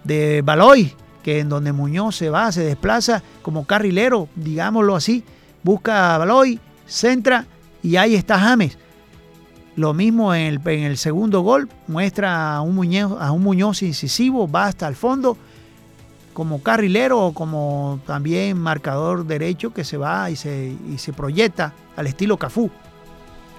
de 0.05 0.41
Baloy, 0.45 0.93
que 1.23 1.39
en 1.39 1.49
donde 1.49 1.73
Muñoz 1.73 2.15
se 2.15 2.29
va, 2.29 2.53
se 2.53 2.63
desplaza 2.63 3.21
como 3.41 3.65
carrilero, 3.65 4.29
digámoslo 4.35 4.95
así, 4.95 5.25
busca 5.61 6.15
a 6.15 6.19
Baloy, 6.19 6.57
centra 6.85 7.45
y 7.83 7.97
ahí 7.97 8.15
está 8.15 8.39
James. 8.39 8.77
Lo 9.77 9.93
mismo 9.93 10.33
en 10.33 10.47
el, 10.47 10.61
en 10.65 10.83
el 10.85 10.97
segundo 10.97 11.41
gol, 11.41 11.69
muestra 11.85 12.55
a 12.55 12.61
un, 12.61 12.73
Muñoz, 12.73 13.15
a 13.21 13.31
un 13.31 13.43
Muñoz 13.43 13.83
incisivo, 13.83 14.49
va 14.49 14.65
hasta 14.65 14.87
el 14.87 14.95
fondo 14.95 15.37
como 16.33 16.63
carrilero 16.63 17.27
o 17.27 17.33
como 17.33 17.99
también 18.07 18.57
marcador 18.57 19.27
derecho 19.27 19.73
que 19.73 19.83
se 19.83 19.97
va 19.97 20.31
y 20.31 20.35
se, 20.35 20.75
y 20.91 20.97
se 20.97 21.13
proyecta 21.13 21.73
al 21.95 22.07
estilo 22.07 22.37
Cafú. 22.37 22.71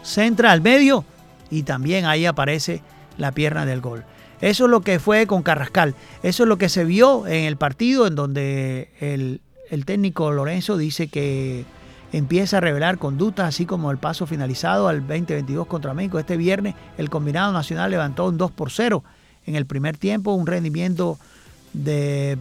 Centra 0.03 0.51
al 0.51 0.61
medio 0.61 1.05
y 1.53 1.63
también 1.63 2.05
ahí 2.05 2.27
aparece 2.27 2.83
la 3.17 3.31
pierna 3.31 3.65
del 3.65 3.81
gol. 3.81 4.05
Eso 4.41 4.65
es 4.65 4.71
lo 4.73 4.81
que 4.81 4.99
fue 4.99 5.29
con 5.29 5.45
Carrascal. 5.45 5.95
Eso 6.25 6.43
es 6.43 6.49
lo 6.49 6.59
que 6.59 6.69
se 6.69 6.85
vio 6.85 7.29
en 7.29 7.45
el 7.45 7.57
partido 7.57 8.09
en 8.09 8.17
donde 8.17 8.91
el, 8.99 9.41
el 9.71 9.85
técnico 9.85 10.33
Lorenzo 10.33 10.77
dice 10.77 11.07
que 11.07 11.65
empieza 12.13 12.59
a 12.59 12.61
revelar 12.61 12.99
conductas, 12.99 13.49
así 13.49 13.67
como 13.67 13.91
el 13.91 13.99
paso 13.99 14.27
finalizado 14.27 14.89
al 14.89 15.01
2022 15.01 15.67
contra 15.67 15.95
México. 15.95 16.19
Este 16.19 16.37
viernes 16.37 16.75
el 16.97 17.11
combinado 17.11 17.53
nacional 17.53 17.91
levantó 17.91 18.27
un 18.27 18.39
2 18.39 18.51
por 18.53 18.71
0 18.71 19.03
en 19.47 19.55
el 19.55 19.67
primer 19.67 19.97
tiempo, 19.97 20.33
un 20.33 20.47
rendimiento 20.47 21.19
de 21.73 22.39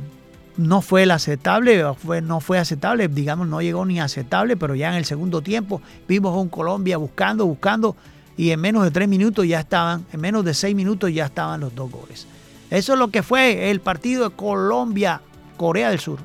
no 0.58 0.82
fue 0.82 1.04
el 1.04 1.12
aceptable, 1.12 1.84
fue, 1.94 2.22
no 2.22 2.40
fue 2.40 2.58
aceptable, 2.58 3.08
digamos, 3.08 3.48
no 3.48 3.62
llegó 3.62 3.86
ni 3.86 4.00
aceptable, 4.00 4.58
pero 4.58 4.76
ya 4.76 4.90
en 4.90 4.96
el 4.96 5.06
segundo 5.06 5.42
tiempo 5.42 5.82
vimos 6.08 6.36
a 6.36 6.40
un 6.40 6.50
Colombia 6.50 6.98
buscando, 6.98 7.46
buscando, 7.46 7.96
y 8.36 8.52
en 8.52 8.60
menos 8.60 8.84
de 8.84 8.92
tres 8.92 9.08
minutos 9.08 9.48
ya 9.48 9.60
estaban, 9.60 10.06
en 10.12 10.20
menos 10.20 10.44
de 10.44 10.54
seis 10.54 10.76
minutos 10.76 11.14
ya 11.14 11.26
estaban 11.26 11.60
los 11.60 11.74
dos 11.76 11.92
goles. 11.92 12.28
Eso 12.70 12.94
es 12.94 13.00
lo 13.00 13.10
que 13.10 13.24
fue 13.24 13.70
el 13.70 13.80
partido 13.80 14.30
de 14.30 14.36
Colombia-Corea 14.36 15.90
del 15.90 16.00
Sur. 16.00 16.20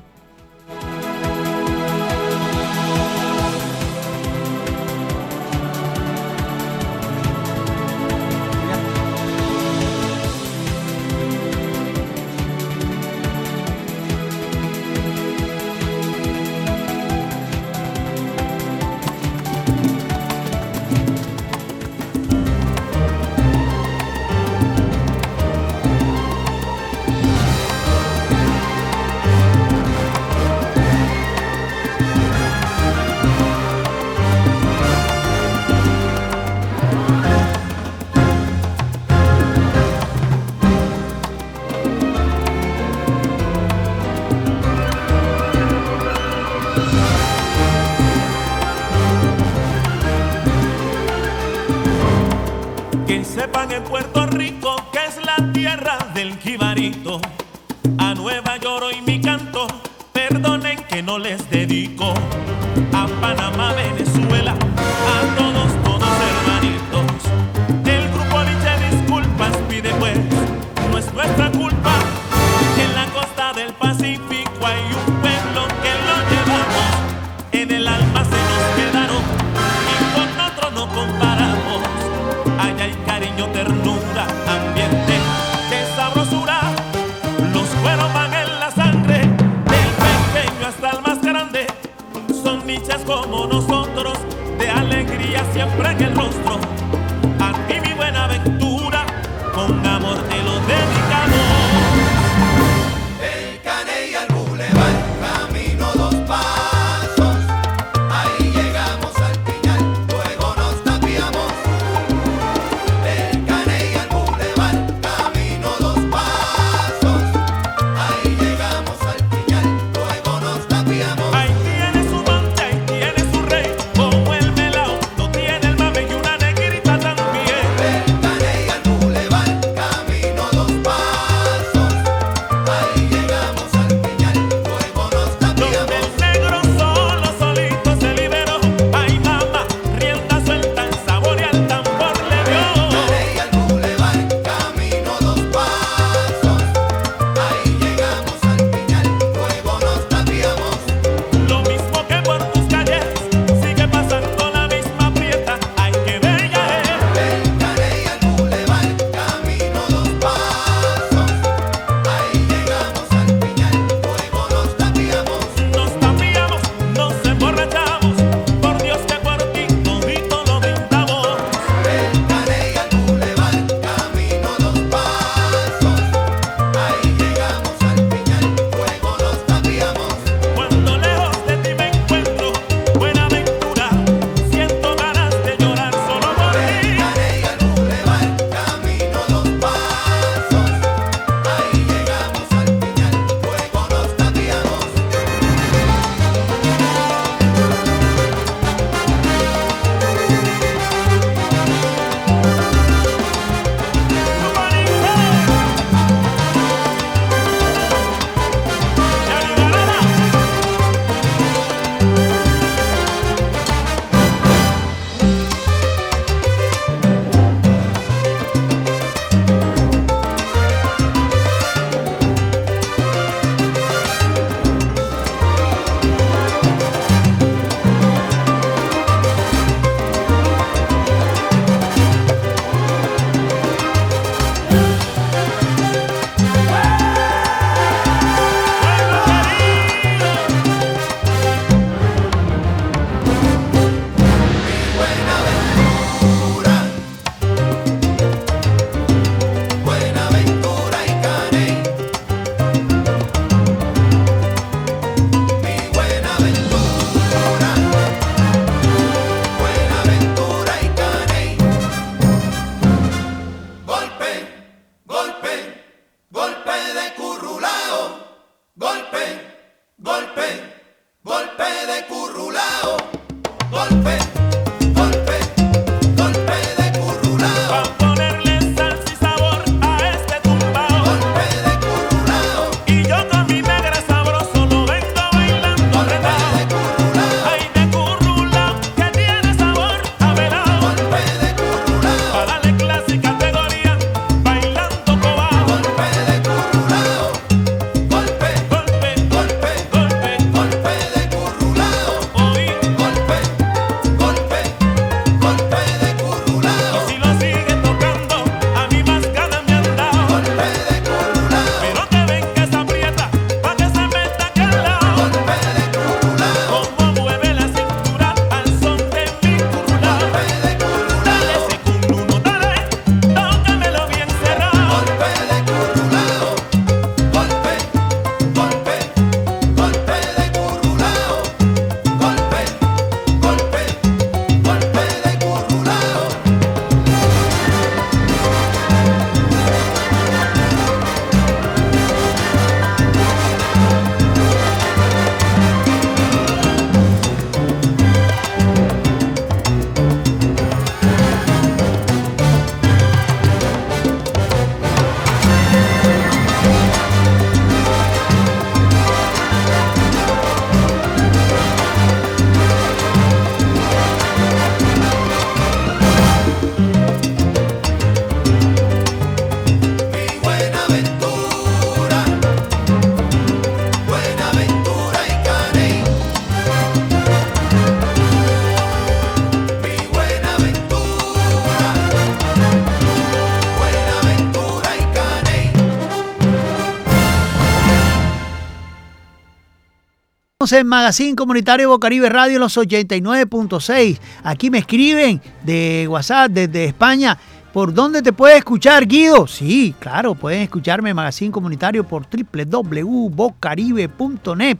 En 390.71 390.87
Magazine 390.87 391.35
Comunitario 391.35 391.89
Bocaribe 391.89 392.29
Radio 392.29 392.57
los 392.57 392.77
89.6. 392.77 394.17
Aquí 394.43 394.69
me 394.69 394.77
escriben 394.77 395.41
de 395.61 396.07
WhatsApp 396.09 396.51
desde 396.51 396.85
España. 396.85 397.37
¿Por 397.73 397.93
dónde 397.93 398.21
te 398.21 398.31
puedes 398.31 398.59
escuchar, 398.59 399.05
Guido? 399.05 399.45
Sí, 399.45 399.93
claro, 399.99 400.35
pueden 400.35 400.61
escucharme 400.61 401.09
en 401.09 401.17
Magazine 401.17 401.51
Comunitario 401.51 402.05
por 402.05 402.25
www.bocaribe.net. 402.25 404.77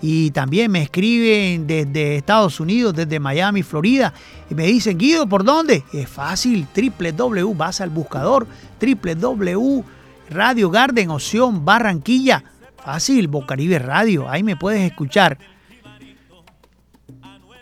Y 0.00 0.30
también 0.30 0.70
me 0.70 0.82
escriben 0.82 1.66
desde 1.66 2.14
Estados 2.16 2.60
Unidos, 2.60 2.94
desde 2.94 3.18
Miami, 3.18 3.64
Florida. 3.64 4.14
Y 4.48 4.54
me 4.54 4.66
dicen, 4.66 4.98
Guido, 4.98 5.26
¿por 5.26 5.42
dónde? 5.42 5.82
Es 5.92 6.08
fácil, 6.08 6.68
www, 6.72 7.54
vas 7.54 7.80
al 7.80 7.90
buscador, 7.90 8.46
www, 8.80 9.82
Radio 10.30 10.70
Garden, 10.70 11.10
opción 11.10 11.64
Barranquilla 11.64 12.44
Fácil, 12.90 13.28
Bocaribe 13.28 13.78
Radio, 13.78 14.30
ahí 14.30 14.42
me 14.42 14.56
puedes 14.56 14.80
escuchar. 14.80 15.36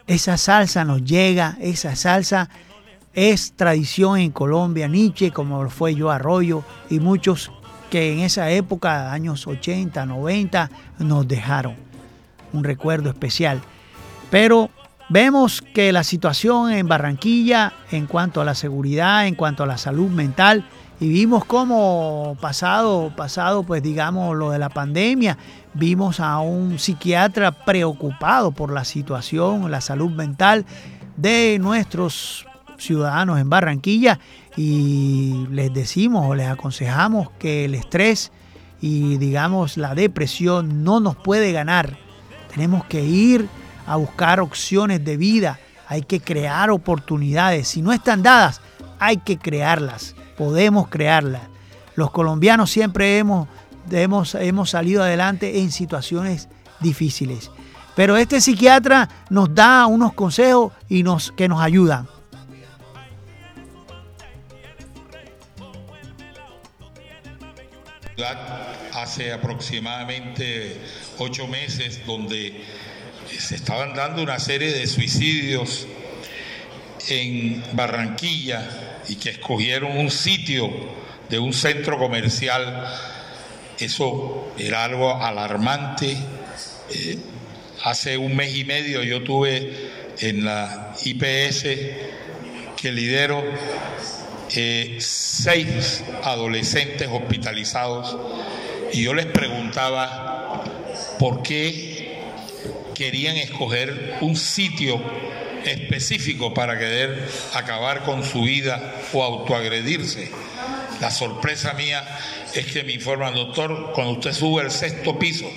Esa 0.06 0.36
salsa 0.36 0.84
nos 0.84 1.02
llega, 1.02 1.56
esa 1.60 1.96
salsa 1.96 2.48
es 3.12 3.52
tradición 3.56 4.20
en 4.20 4.30
Colombia, 4.30 4.86
Nietzsche, 4.86 5.32
como 5.32 5.64
lo 5.64 5.68
fue 5.68 5.96
yo 5.96 6.12
Arroyo 6.12 6.62
y 6.88 7.00
muchos 7.00 7.50
que 7.90 8.12
en 8.12 8.20
esa 8.20 8.52
época, 8.52 9.12
años 9.12 9.48
80, 9.48 10.06
90, 10.06 10.70
nos 11.00 11.26
dejaron. 11.26 11.74
Un 12.52 12.62
recuerdo 12.62 13.10
especial. 13.10 13.60
Pero 14.30 14.70
vemos 15.08 15.60
que 15.60 15.90
la 15.90 16.04
situación 16.04 16.70
en 16.70 16.86
Barranquilla 16.86 17.72
en 17.90 18.06
cuanto 18.06 18.40
a 18.40 18.44
la 18.44 18.54
seguridad, 18.54 19.26
en 19.26 19.34
cuanto 19.34 19.64
a 19.64 19.66
la 19.66 19.76
salud 19.76 20.08
mental, 20.08 20.64
y 20.98 21.08
vimos 21.08 21.44
cómo 21.44 22.36
pasado, 22.40 23.12
pasado, 23.14 23.62
pues 23.64 23.82
digamos, 23.82 24.34
lo 24.34 24.50
de 24.50 24.58
la 24.58 24.70
pandemia, 24.70 25.36
vimos 25.74 26.20
a 26.20 26.38
un 26.38 26.78
psiquiatra 26.78 27.52
preocupado 27.52 28.52
por 28.52 28.72
la 28.72 28.84
situación, 28.84 29.70
la 29.70 29.82
salud 29.82 30.10
mental 30.10 30.64
de 31.16 31.58
nuestros 31.60 32.46
ciudadanos 32.78 33.38
en 33.38 33.50
Barranquilla 33.50 34.18
y 34.56 35.46
les 35.50 35.72
decimos 35.72 36.24
o 36.26 36.34
les 36.34 36.48
aconsejamos 36.48 37.30
que 37.38 37.66
el 37.66 37.74
estrés 37.74 38.32
y 38.80 39.18
digamos 39.18 39.76
la 39.76 39.94
depresión 39.94 40.82
no 40.82 41.00
nos 41.00 41.16
puede 41.16 41.52
ganar. 41.52 41.98
Tenemos 42.54 42.86
que 42.86 43.04
ir 43.04 43.48
a 43.86 43.96
buscar 43.96 44.40
opciones 44.40 45.04
de 45.04 45.18
vida, 45.18 45.58
hay 45.88 46.02
que 46.02 46.20
crear 46.20 46.70
oportunidades. 46.70 47.68
Si 47.68 47.82
no 47.82 47.92
están 47.92 48.22
dadas, 48.22 48.62
hay 48.98 49.18
que 49.18 49.36
crearlas 49.36 50.16
podemos 50.36 50.88
crearla. 50.88 51.48
Los 51.94 52.10
colombianos 52.10 52.70
siempre 52.70 53.18
hemos, 53.18 53.48
hemos, 53.90 54.34
hemos 54.34 54.70
salido 54.70 55.02
adelante 55.02 55.60
en 55.60 55.70
situaciones 55.70 56.48
difíciles. 56.80 57.50
Pero 57.94 58.16
este 58.18 58.40
psiquiatra 58.40 59.08
nos 59.30 59.54
da 59.54 59.86
unos 59.86 60.12
consejos 60.12 60.72
y 60.88 61.02
nos, 61.02 61.32
que 61.32 61.48
nos 61.48 61.60
ayudan. 61.60 62.06
Hace 68.92 69.32
aproximadamente 69.32 70.80
ocho 71.18 71.46
meses 71.48 72.04
donde 72.06 72.64
se 73.38 73.56
estaban 73.56 73.94
dando 73.94 74.22
una 74.22 74.38
serie 74.38 74.72
de 74.72 74.86
suicidios 74.86 75.86
en 77.08 77.62
Barranquilla, 77.72 79.02
y 79.08 79.16
que 79.16 79.30
escogieron 79.30 79.96
un 79.96 80.10
sitio 80.10 80.70
de 81.28 81.38
un 81.38 81.52
centro 81.52 81.98
comercial, 81.98 82.86
eso 83.78 84.52
era 84.58 84.84
algo 84.84 85.22
alarmante. 85.22 86.16
Eh, 86.90 87.18
hace 87.84 88.16
un 88.16 88.34
mes 88.34 88.54
y 88.56 88.64
medio 88.64 89.02
yo 89.02 89.22
tuve 89.22 89.90
en 90.20 90.44
la 90.44 90.94
IPS 91.04 91.66
que 92.76 92.92
lidero 92.92 93.42
eh, 94.54 94.96
seis 95.00 96.02
adolescentes 96.22 97.08
hospitalizados 97.10 98.16
y 98.92 99.02
yo 99.02 99.12
les 99.14 99.26
preguntaba 99.26 100.64
por 101.18 101.42
qué 101.42 102.18
querían 102.94 103.36
escoger 103.36 104.16
un 104.20 104.36
sitio 104.36 105.02
específico 105.72 106.54
para 106.54 106.78
querer 106.78 107.28
acabar 107.54 108.04
con 108.04 108.24
su 108.24 108.42
vida 108.42 108.94
o 109.12 109.22
autoagredirse. 109.22 110.30
La 111.00 111.10
sorpresa 111.10 111.74
mía 111.74 112.02
es 112.54 112.66
que 112.66 112.82
me 112.82 112.92
informan, 112.92 113.34
doctor, 113.34 113.92
cuando 113.92 114.12
usted 114.12 114.32
sube 114.32 114.62
al 114.62 114.70
sexto 114.70 115.18
piso 115.18 115.50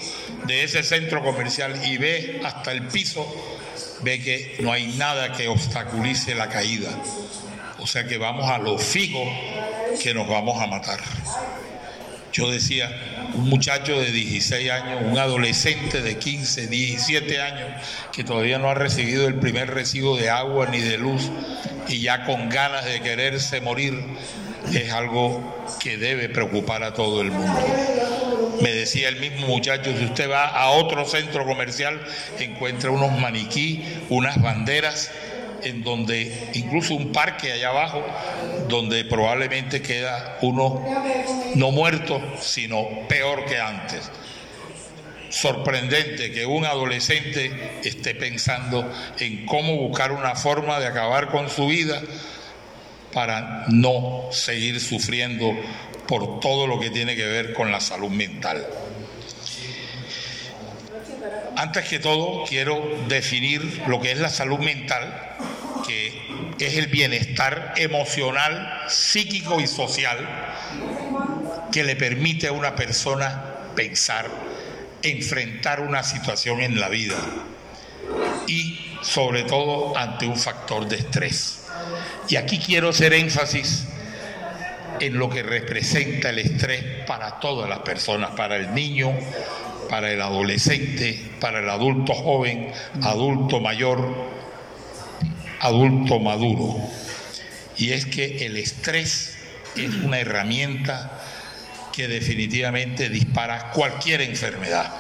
de 0.46 0.64
ese 0.64 0.84
centro 0.84 1.24
comercial 1.24 1.80
y 1.86 1.98
ve 1.98 2.42
hasta 2.44 2.72
el 2.72 2.84
piso, 2.88 3.26
ve 4.02 4.22
que 4.22 4.58
no 4.60 4.72
hay 4.72 4.88
nada 4.98 5.32
que 5.32 5.48
obstaculice 5.48 6.36
la 6.36 6.50
caída. 6.50 6.90
O 7.80 7.88
sea 7.88 8.06
que 8.06 8.18
vamos 8.18 8.50
a 8.50 8.58
lo 8.58 8.78
fijo 8.78 9.24
que 10.02 10.14
nos 10.14 10.28
vamos 10.28 10.62
a 10.62 10.68
matar. 10.68 11.00
Yo 12.32 12.52
decía, 12.52 12.90
un 13.34 13.50
muchacho 13.50 14.00
de 14.00 14.12
16 14.12 14.70
años, 14.70 15.02
un 15.04 15.18
adolescente 15.18 16.02
de 16.02 16.18
15, 16.18 16.68
17 16.68 17.42
años, 17.42 17.70
que 18.12 18.24
todavía 18.24 18.60
no 18.60 18.70
ha 18.70 18.76
recibido 18.76 19.28
el 19.28 19.36
primer 19.36 19.74
recibo 19.74 20.18
de 20.18 20.30
agua 20.30 20.68
ni 20.68 20.80
de 20.80 20.98
luz 20.98 21.30
y 21.88 22.02
ya 22.02 22.26
con 22.26 22.50
ganas 22.50 22.86
de 22.86 23.02
quererse 23.02 23.62
morir, 23.62 24.00
es 24.74 24.92
algo 24.92 25.66
que 25.80 25.98
debe 25.98 26.30
preocupar 26.30 26.84
a 26.84 26.94
todo 26.94 27.22
el 27.22 27.32
mundo. 27.32 27.60
Me 28.62 28.74
decía 28.74 29.10
el 29.10 29.20
mismo 29.20 29.48
muchacho, 29.48 29.96
si 29.98 30.04
usted 30.04 30.30
va 30.30 30.46
a 30.46 30.70
otro 30.72 31.06
centro 31.06 31.46
comercial, 31.46 32.00
encuentra 32.40 32.92
unos 32.92 33.18
maniquí, 33.18 33.84
unas 34.10 34.42
banderas 34.42 35.12
en 35.64 35.84
donde 35.84 36.50
incluso 36.54 36.94
un 36.94 37.12
parque 37.12 37.52
allá 37.52 37.70
abajo, 37.70 38.04
donde 38.68 39.06
probablemente 39.06 39.82
queda 39.82 40.38
uno 40.42 40.84
no 41.56 41.72
muerto, 41.72 42.22
sino 42.40 43.08
peor 43.08 43.46
que 43.46 43.60
antes. 43.60 44.10
Sorprendente 45.30 46.32
que 46.32 46.46
un 46.46 46.66
adolescente 46.66 47.80
esté 47.84 48.16
pensando 48.16 48.92
en 49.20 49.46
cómo 49.46 49.76
buscar 49.76 50.12
una 50.12 50.36
forma 50.36 50.80
de 50.80 50.88
acabar 50.88 51.30
con 51.30 51.50
su 51.50 51.68
vida 51.68 52.02
para 53.14 53.66
no 53.68 54.30
seguir 54.32 54.80
sufriendo 54.80 55.54
por 56.08 56.40
todo 56.40 56.66
lo 56.66 56.80
que 56.80 56.90
tiene 56.90 57.16
que 57.16 57.26
ver 57.26 57.54
con 57.54 57.72
la 57.72 57.80
salud 57.80 58.10
mental. 58.10 58.66
Antes 61.56 61.88
que 61.88 62.00
todo, 62.00 62.46
quiero 62.46 62.82
definir 63.08 63.84
lo 63.88 64.00
que 64.00 64.12
es 64.12 64.20
la 64.20 64.30
salud 64.30 64.60
mental, 64.60 65.36
que 65.88 66.66
es 66.66 66.76
el 66.76 66.88
bienestar 66.88 67.74
emocional, 67.78 68.84
psíquico 68.88 69.60
y 69.60 69.68
social 69.68 70.18
que 71.72 71.84
le 71.84 71.96
permite 71.96 72.48
a 72.48 72.52
una 72.52 72.76
persona 72.76 73.44
pensar, 73.76 74.28
enfrentar 75.02 75.82
una 75.82 76.04
situación 76.04 76.62
en 76.62 76.80
la 76.80 76.90
vida 76.90 77.16
y 78.48 78.98
sobre 79.02 79.44
todo 79.44 79.98
ante 79.98 80.26
un 80.26 80.38
factor 80.38 80.88
de 80.88 80.98
estrés. 80.98 81.66
Y 82.28 82.36
aquí 82.36 82.60
quiero 82.60 82.90
hacer 82.90 83.14
énfasis 83.14 83.86
en 85.00 85.18
lo 85.18 85.30
que 85.30 85.44
representa 85.44 86.30
el 86.30 86.40
estrés 86.40 86.84
para 87.06 87.40
todas 87.40 87.70
las 87.70 87.80
personas, 87.80 88.32
para 88.32 88.58
el 88.58 88.74
niño, 88.74 89.14
para 89.90 90.12
el 90.12 90.22
adolescente, 90.22 91.32
para 91.42 91.60
el 91.60 91.70
adulto 91.70 92.14
joven, 92.14 92.72
adulto 93.02 93.60
mayor, 93.60 94.00
adulto 95.60 96.20
maduro. 96.20 96.76
Y 97.78 97.92
es 97.92 98.06
que 98.06 98.46
el 98.46 98.58
estrés 98.58 99.38
es 99.76 99.96
una 99.96 100.20
herramienta 100.20 101.20
que 101.92 102.08
definitivamente 102.08 103.10
dispara 103.10 103.72
cualquier 103.72 104.22
enfermedad. 104.22 104.94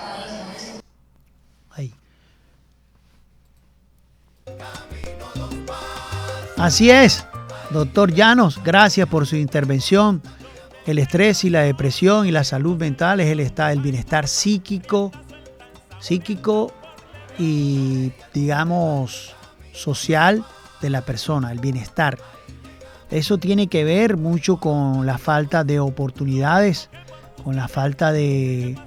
Así 6.57 6.91
es, 6.91 7.25
doctor 7.69 8.13
Llanos, 8.13 8.61
gracias 8.61 9.07
por 9.07 9.25
su 9.25 9.37
intervención 9.37 10.21
el 10.89 10.97
estrés 10.97 11.43
y 11.43 11.49
la 11.49 11.61
depresión 11.61 12.25
y 12.25 12.31
la 12.31 12.43
salud 12.43 12.77
mental 12.77 13.19
es 13.19 13.27
el, 13.27 13.39
el 13.39 13.81
bienestar 13.81 14.27
psíquico, 14.27 15.11
psíquico 15.99 16.73
y 17.37 18.11
digamos 18.33 19.35
social 19.71 20.43
de 20.81 20.89
la 20.89 21.01
persona, 21.01 21.51
el 21.51 21.59
bienestar. 21.59 22.17
Eso 23.11 23.37
tiene 23.37 23.67
que 23.67 23.83
ver 23.83 24.17
mucho 24.17 24.57
con 24.57 25.05
la 25.05 25.17
falta 25.17 25.63
de 25.63 25.79
oportunidades, 25.79 26.89
con 27.43 27.55
la 27.55 27.67
falta 27.67 28.11
de, 28.11 28.77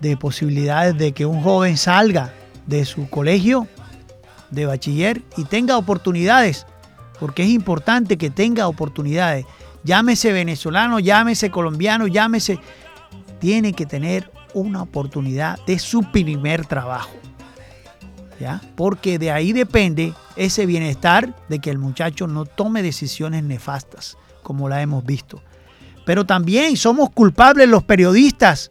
de 0.00 0.16
posibilidades 0.16 0.96
de 0.96 1.12
que 1.12 1.26
un 1.26 1.42
joven 1.42 1.76
salga 1.76 2.32
de 2.66 2.84
su 2.84 3.08
colegio 3.08 3.66
de 4.50 4.66
bachiller 4.66 5.22
y 5.36 5.44
tenga 5.44 5.76
oportunidades, 5.76 6.66
porque 7.18 7.42
es 7.42 7.48
importante 7.48 8.16
que 8.16 8.30
tenga 8.30 8.68
oportunidades 8.68 9.44
llámese 9.86 10.32
venezolano, 10.32 10.98
llámese 10.98 11.50
colombiano, 11.50 12.06
llámese, 12.06 12.58
tiene 13.38 13.72
que 13.72 13.86
tener 13.86 14.30
una 14.52 14.82
oportunidad 14.82 15.58
de 15.66 15.78
su 15.78 16.02
primer 16.10 16.66
trabajo. 16.66 17.12
¿Ya? 18.38 18.60
Porque 18.74 19.18
de 19.18 19.30
ahí 19.30 19.54
depende 19.54 20.12
ese 20.36 20.66
bienestar 20.66 21.34
de 21.48 21.58
que 21.58 21.70
el 21.70 21.78
muchacho 21.78 22.26
no 22.26 22.44
tome 22.44 22.82
decisiones 22.82 23.44
nefastas, 23.44 24.18
como 24.42 24.68
la 24.68 24.82
hemos 24.82 25.06
visto. 25.06 25.40
Pero 26.04 26.26
también 26.26 26.76
somos 26.76 27.08
culpables 27.10 27.66
los 27.66 27.82
periodistas. 27.82 28.70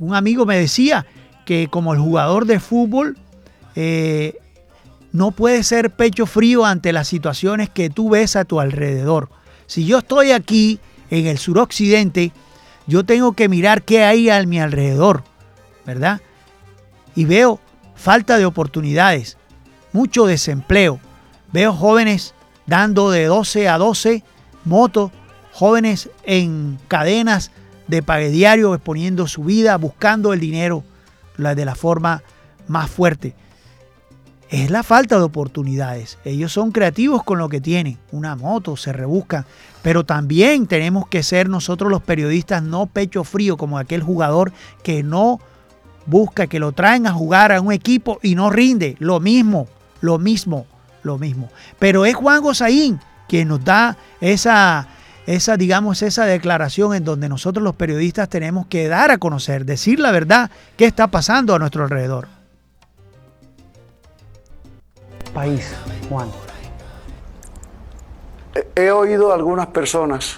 Un 0.00 0.16
amigo 0.16 0.44
me 0.46 0.58
decía 0.58 1.06
que 1.44 1.68
como 1.70 1.92
el 1.92 2.00
jugador 2.00 2.44
de 2.46 2.58
fútbol 2.58 3.16
eh, 3.76 4.36
no 5.12 5.30
puede 5.30 5.62
ser 5.62 5.90
pecho 5.90 6.26
frío 6.26 6.64
ante 6.64 6.92
las 6.92 7.06
situaciones 7.06 7.70
que 7.70 7.88
tú 7.88 8.10
ves 8.10 8.34
a 8.34 8.44
tu 8.44 8.58
alrededor. 8.58 9.30
Si 9.72 9.86
yo 9.86 10.00
estoy 10.00 10.32
aquí 10.32 10.80
en 11.08 11.26
el 11.26 11.38
suroccidente, 11.38 12.30
yo 12.86 13.06
tengo 13.06 13.32
que 13.32 13.48
mirar 13.48 13.84
qué 13.84 14.04
hay 14.04 14.28
a 14.28 14.42
mi 14.42 14.60
alrededor, 14.60 15.24
¿verdad? 15.86 16.20
Y 17.14 17.24
veo 17.24 17.58
falta 17.94 18.36
de 18.36 18.44
oportunidades, 18.44 19.38
mucho 19.94 20.26
desempleo. 20.26 21.00
Veo 21.54 21.72
jóvenes 21.72 22.34
dando 22.66 23.10
de 23.10 23.24
12 23.24 23.70
a 23.70 23.78
12 23.78 24.22
motos, 24.66 25.10
jóvenes 25.52 26.10
en 26.24 26.78
cadenas 26.86 27.50
de 27.88 28.02
pague 28.02 28.28
diario, 28.28 28.74
exponiendo 28.74 29.26
su 29.26 29.42
vida, 29.42 29.78
buscando 29.78 30.34
el 30.34 30.40
dinero 30.40 30.84
la 31.38 31.54
de 31.54 31.64
la 31.64 31.76
forma 31.76 32.22
más 32.68 32.90
fuerte. 32.90 33.34
Es 34.52 34.70
la 34.70 34.82
falta 34.82 35.16
de 35.16 35.22
oportunidades. 35.22 36.18
Ellos 36.26 36.52
son 36.52 36.72
creativos 36.72 37.24
con 37.24 37.38
lo 37.38 37.48
que 37.48 37.62
tienen. 37.62 37.96
Una 38.10 38.36
moto, 38.36 38.76
se 38.76 38.92
rebuscan. 38.92 39.46
Pero 39.80 40.04
también 40.04 40.66
tenemos 40.66 41.08
que 41.08 41.22
ser 41.22 41.48
nosotros 41.48 41.90
los 41.90 42.02
periodistas 42.02 42.62
no 42.62 42.84
pecho 42.84 43.24
frío 43.24 43.56
como 43.56 43.78
aquel 43.78 44.02
jugador 44.02 44.52
que 44.82 45.02
no 45.02 45.40
busca 46.04 46.48
que 46.48 46.58
lo 46.58 46.72
traen 46.72 47.06
a 47.06 47.14
jugar 47.14 47.50
a 47.50 47.62
un 47.62 47.72
equipo 47.72 48.18
y 48.22 48.34
no 48.34 48.50
rinde. 48.50 48.94
Lo 48.98 49.20
mismo, 49.20 49.68
lo 50.02 50.18
mismo, 50.18 50.66
lo 51.02 51.16
mismo. 51.16 51.48
Pero 51.78 52.04
es 52.04 52.14
Juan 52.14 52.42
Gozaín 52.42 53.00
quien 53.30 53.48
nos 53.48 53.64
da 53.64 53.96
esa, 54.20 54.86
esa, 55.26 55.56
digamos, 55.56 56.02
esa 56.02 56.26
declaración 56.26 56.94
en 56.94 57.04
donde 57.04 57.30
nosotros 57.30 57.64
los 57.64 57.76
periodistas 57.76 58.28
tenemos 58.28 58.66
que 58.66 58.86
dar 58.88 59.12
a 59.12 59.16
conocer, 59.16 59.64
decir 59.64 59.98
la 59.98 60.10
verdad, 60.10 60.50
qué 60.76 60.84
está 60.84 61.06
pasando 61.06 61.54
a 61.54 61.58
nuestro 61.58 61.84
alrededor. 61.84 62.41
País, 65.34 65.74
Juan. 66.08 66.28
He 68.76 68.90
oído 68.90 69.32
a 69.32 69.34
algunas 69.34 69.66
personas 69.68 70.36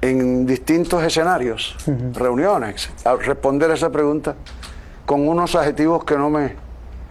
en 0.00 0.46
distintos 0.46 1.02
escenarios, 1.02 1.76
reuniones, 2.14 2.90
a 3.04 3.14
responder 3.16 3.70
a 3.70 3.74
esa 3.74 3.90
pregunta 3.90 4.34
con 5.06 5.26
unos 5.28 5.54
adjetivos 5.54 6.04
que 6.04 6.16
no 6.16 6.30
me, 6.30 6.54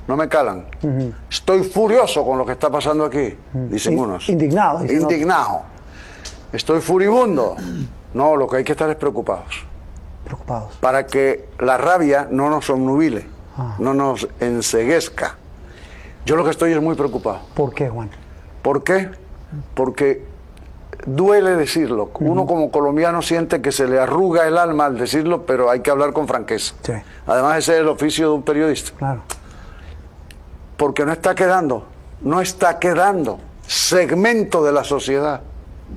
no 0.07 0.15
me 0.17 0.27
calan. 0.27 0.65
Estoy 1.29 1.63
furioso 1.63 2.25
con 2.25 2.37
lo 2.37 2.45
que 2.45 2.53
está 2.53 2.69
pasando 2.69 3.05
aquí, 3.05 3.35
dicen 3.53 3.93
In- 3.93 3.99
unos. 3.99 4.29
indignado, 4.29 4.79
dicen 4.79 4.97
otros. 4.97 5.11
Indignado. 5.11 5.61
Estoy 6.53 6.81
furibundo. 6.81 7.55
No, 8.13 8.35
lo 8.35 8.47
que 8.47 8.57
hay 8.57 8.63
que 8.63 8.71
estar 8.73 8.89
es 8.89 8.95
preocupados. 8.95 9.63
Preocupados. 10.25 10.73
Para 10.81 11.05
que 11.05 11.49
la 11.59 11.77
rabia 11.77 12.27
no 12.29 12.49
nos 12.49 12.69
obnubile, 12.69 13.25
Ah. 13.57 13.75
no 13.79 13.93
nos 13.93 14.27
enseguezca. 14.39 15.35
Yo 16.27 16.35
lo 16.35 16.43
que 16.43 16.49
estoy 16.49 16.73
es 16.73 16.81
muy 16.81 16.93
preocupado. 16.95 17.39
¿Por 17.53 17.73
qué, 17.73 17.87
Juan? 17.87 18.09
¿Por 18.61 18.83
qué? 18.83 19.11
Porque 19.73 20.25
duele 21.05 21.55
decirlo. 21.55 22.11
Uno 22.19 22.45
como 22.45 22.69
colombiano 22.69 23.21
siente 23.21 23.61
que 23.61 23.71
se 23.71 23.87
le 23.87 23.97
arruga 23.97 24.45
el 24.45 24.57
alma 24.57 24.87
al 24.87 24.97
decirlo, 24.97 25.45
pero 25.45 25.69
hay 25.69 25.79
que 25.79 25.89
hablar 25.89 26.11
con 26.11 26.27
franqueza. 26.27 26.75
Sí. 26.81 26.91
Además, 27.27 27.59
ese 27.59 27.75
es 27.75 27.79
el 27.79 27.87
oficio 27.87 28.27
de 28.27 28.35
un 28.35 28.43
periodista. 28.43 28.91
Claro. 28.97 29.21
Porque 30.75 31.05
no 31.05 31.13
está 31.13 31.33
quedando, 31.33 31.85
no 32.19 32.41
está 32.41 32.77
quedando 32.77 33.39
segmento 33.65 34.65
de 34.65 34.73
la 34.73 34.83
sociedad, 34.83 35.39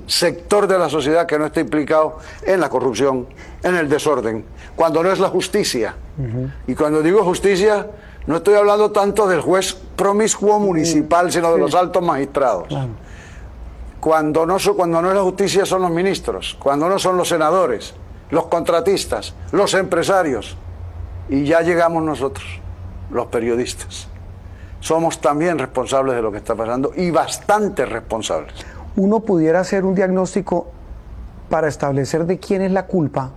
sector 0.07 0.69
de 0.69 0.79
la 0.79 0.89
sociedad 0.89 1.27
que 1.27 1.41
no 1.41 1.47
está 1.47 1.59
implicado 1.59 2.19
en 2.45 2.61
la 2.61 2.69
corrupción, 2.69 3.27
en 3.65 3.75
el 3.75 3.89
desorden, 3.89 4.45
cuando 4.77 5.03
no 5.03 5.11
es 5.11 5.19
la 5.19 5.29
justicia. 5.29 5.97
Y 6.69 6.77
cuando 6.77 7.03
digo 7.03 7.25
justicia, 7.25 7.89
no 8.27 8.37
estoy 8.37 8.55
hablando 8.55 8.91
tanto 8.91 9.27
del 9.27 9.41
juez 9.41 9.75
promiscuo 9.97 10.59
municipal, 10.59 11.33
sino 11.33 11.53
de 11.53 11.59
los 11.59 11.75
altos 11.75 12.03
magistrados. 12.03 12.69
Claro. 12.69 12.89
Cuando 14.01 14.47
no, 14.47 14.57
cuando 14.77 15.03
no 15.03 15.09
es 15.09 15.15
la 15.15 15.23
justicia 15.23 15.67
son 15.67 15.83
los 15.83 15.91
ministros, 15.91 16.57
cuando 16.59 16.89
no 16.89 16.99
son 16.99 17.17
los 17.17 17.29
senadores, 17.29 17.95
los 18.31 18.47
contratistas, 18.47 19.35
los 19.53 19.75
empresarios. 19.75 20.57
Y 21.29 21.45
ya 21.45 21.61
llegamos 21.61 22.03
nosotros, 22.03 22.47
los 23.11 23.27
periodistas. 23.27 24.09
Somos 24.81 25.21
también 25.21 25.59
responsables 25.59 26.17
de 26.17 26.23
lo 26.23 26.33
que 26.33 26.39
está 26.39 26.55
pasando 26.55 26.93
y 26.97 27.11
bastante 27.11 27.85
responsables. 27.85 28.55
Uno 28.97 29.21
pudiera 29.21 29.61
hacer 29.61 29.85
un 29.85 29.95
diagnóstico 29.95 30.69
para 31.51 31.69
establecer 31.69 32.25
de 32.25 32.39
quién 32.39 32.63
es 32.63 32.73
la 32.73 32.87
culpa. 32.87 33.31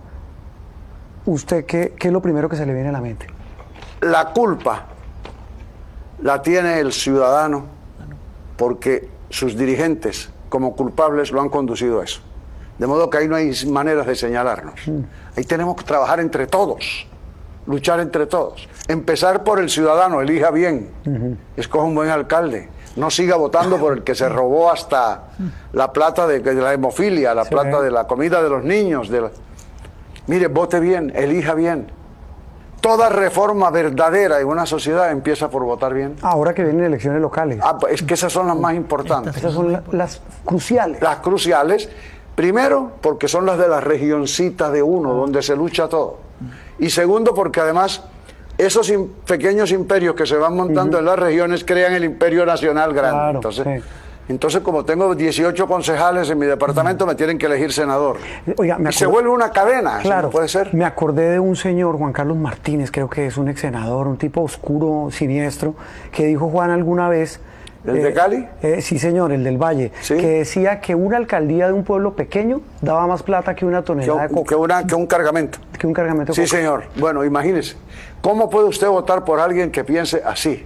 ¿Usted 1.26 1.66
qué, 1.66 1.94
qué 1.98 2.08
es 2.08 2.12
lo 2.12 2.22
primero 2.22 2.48
que 2.48 2.56
se 2.56 2.64
le 2.64 2.72
viene 2.72 2.88
a 2.88 2.92
la 2.92 3.00
mente? 3.00 3.33
La 4.04 4.26
culpa 4.32 4.84
la 6.22 6.42
tiene 6.42 6.80
el 6.80 6.92
ciudadano 6.92 7.64
porque 8.56 9.08
sus 9.30 9.56
dirigentes 9.56 10.30
como 10.48 10.76
culpables 10.76 11.32
lo 11.32 11.40
han 11.40 11.48
conducido 11.48 12.00
a 12.00 12.04
eso. 12.04 12.20
De 12.78 12.86
modo 12.86 13.08
que 13.10 13.18
ahí 13.18 13.28
no 13.28 13.36
hay 13.36 13.52
maneras 13.66 14.06
de 14.06 14.14
señalarnos. 14.14 14.74
Ahí 15.36 15.44
tenemos 15.44 15.76
que 15.76 15.84
trabajar 15.84 16.20
entre 16.20 16.46
todos, 16.46 17.06
luchar 17.66 18.00
entre 18.00 18.26
todos. 18.26 18.68
Empezar 18.88 19.42
por 19.44 19.58
el 19.60 19.70
ciudadano, 19.70 20.20
elija 20.20 20.50
bien, 20.50 20.90
escoja 21.56 21.84
un 21.86 21.94
buen 21.94 22.10
alcalde. 22.10 22.68
No 22.96 23.10
siga 23.10 23.36
votando 23.36 23.78
por 23.78 23.94
el 23.94 24.04
que 24.04 24.14
se 24.14 24.28
robó 24.28 24.70
hasta 24.70 25.24
la 25.72 25.92
plata 25.92 26.26
de, 26.28 26.40
de 26.40 26.54
la 26.54 26.72
hemofilia, 26.72 27.34
la 27.34 27.44
Sí. 27.44 27.50
plata 27.50 27.80
de 27.80 27.90
la 27.90 28.06
comida 28.06 28.40
de 28.42 28.48
los 28.50 28.62
niños. 28.62 29.08
De 29.08 29.20
la- 29.22 29.30
Mire, 30.28 30.46
vote 30.46 30.78
bien, 30.78 31.12
elija 31.14 31.54
bien. 31.54 31.90
Toda 32.84 33.08
reforma 33.08 33.70
verdadera 33.70 34.40
en 34.40 34.46
una 34.46 34.66
sociedad 34.66 35.10
empieza 35.10 35.48
por 35.48 35.64
votar 35.64 35.94
bien. 35.94 36.16
Ahora 36.20 36.52
que 36.52 36.62
vienen 36.62 36.84
elecciones 36.84 37.18
locales. 37.22 37.58
Ah, 37.62 37.78
pues 37.78 37.94
es 37.94 38.02
que 38.02 38.12
esas 38.12 38.30
son 38.30 38.46
las 38.46 38.58
más 38.58 38.74
importantes. 38.74 39.34
Esas 39.38 39.54
son 39.54 39.72
la- 39.72 39.82
las 39.90 40.20
cruciales. 40.44 41.00
Las 41.00 41.16
cruciales, 41.20 41.88
primero 42.34 42.92
porque 43.00 43.26
son 43.26 43.46
las 43.46 43.56
de 43.56 43.68
la 43.68 43.80
regioncita 43.80 44.70
de 44.70 44.82
uno, 44.82 45.14
donde 45.14 45.40
se 45.42 45.56
lucha 45.56 45.88
todo. 45.88 46.18
Y 46.78 46.90
segundo 46.90 47.32
porque 47.34 47.60
además 47.60 48.02
esos 48.58 48.92
pequeños 49.26 49.70
imperios 49.70 50.14
que 50.14 50.26
se 50.26 50.36
van 50.36 50.54
montando 50.54 50.98
en 50.98 51.06
las 51.06 51.18
regiones 51.18 51.64
crean 51.64 51.94
el 51.94 52.04
imperio 52.04 52.44
nacional 52.44 52.92
grande. 52.92 53.16
Claro, 53.16 53.38
entonces, 53.38 53.64
sí. 53.64 53.88
Entonces, 54.28 54.60
como 54.62 54.84
tengo 54.84 55.14
18 55.14 55.66
concejales 55.66 56.30
en 56.30 56.38
mi 56.38 56.46
departamento, 56.46 57.06
me 57.06 57.14
tienen 57.14 57.36
que 57.38 57.46
elegir 57.46 57.72
senador. 57.72 58.16
Oiga, 58.56 58.78
me 58.78 58.90
y 58.90 58.92
se 58.92 59.06
vuelve 59.06 59.28
una 59.30 59.50
cadena, 59.50 59.94
¿eso 59.98 60.02
Claro, 60.08 60.22
no 60.28 60.30
puede 60.30 60.48
ser? 60.48 60.72
Me 60.74 60.84
acordé 60.84 61.30
de 61.30 61.40
un 61.40 61.56
señor, 61.56 61.98
Juan 61.98 62.12
Carlos 62.12 62.36
Martínez, 62.38 62.90
creo 62.90 63.08
que 63.10 63.26
es 63.26 63.36
un 63.36 63.48
ex 63.48 63.60
senador, 63.60 64.06
un 64.08 64.16
tipo 64.16 64.40
oscuro, 64.42 65.10
siniestro, 65.10 65.74
que 66.12 66.24
dijo 66.26 66.48
Juan 66.48 66.70
alguna 66.70 67.08
vez. 67.08 67.40
¿El 67.86 68.02
de 68.02 68.14
Cali? 68.14 68.48
eh, 68.62 68.80
sí, 68.80 68.98
señor, 68.98 69.30
el 69.30 69.44
del 69.44 69.58
Valle. 69.58 69.92
Sí. 70.00 70.14
Que 70.16 70.26
decía 70.38 70.80
que 70.80 70.94
una 70.94 71.18
alcaldía 71.18 71.66
de 71.66 71.74
un 71.74 71.84
pueblo 71.84 72.16
pequeño 72.16 72.62
daba 72.80 73.06
más 73.06 73.22
plata 73.22 73.54
que 73.54 73.66
una 73.66 73.80
Que, 73.80 73.86
tonelada 73.88 74.22
de 74.26 74.34
coca. 74.34 74.48
que 74.48 74.54
una- 74.54 74.86
que 74.86 74.94
un 74.94 75.06
cargamento. 75.06 75.58
Que 75.78 75.86
un 75.86 75.92
cargamento 75.92 76.32
de 76.32 76.34
Sí, 76.34 76.48
coca. 76.48 76.56
señor. 76.62 76.84
Bueno, 76.96 77.22
imagínese. 77.26 77.76
¿Cómo 78.22 78.48
puede 78.48 78.68
usted 78.68 78.88
votar 78.88 79.22
por 79.26 79.38
alguien 79.38 79.70
que 79.70 79.84
piense 79.84 80.22
así? 80.24 80.64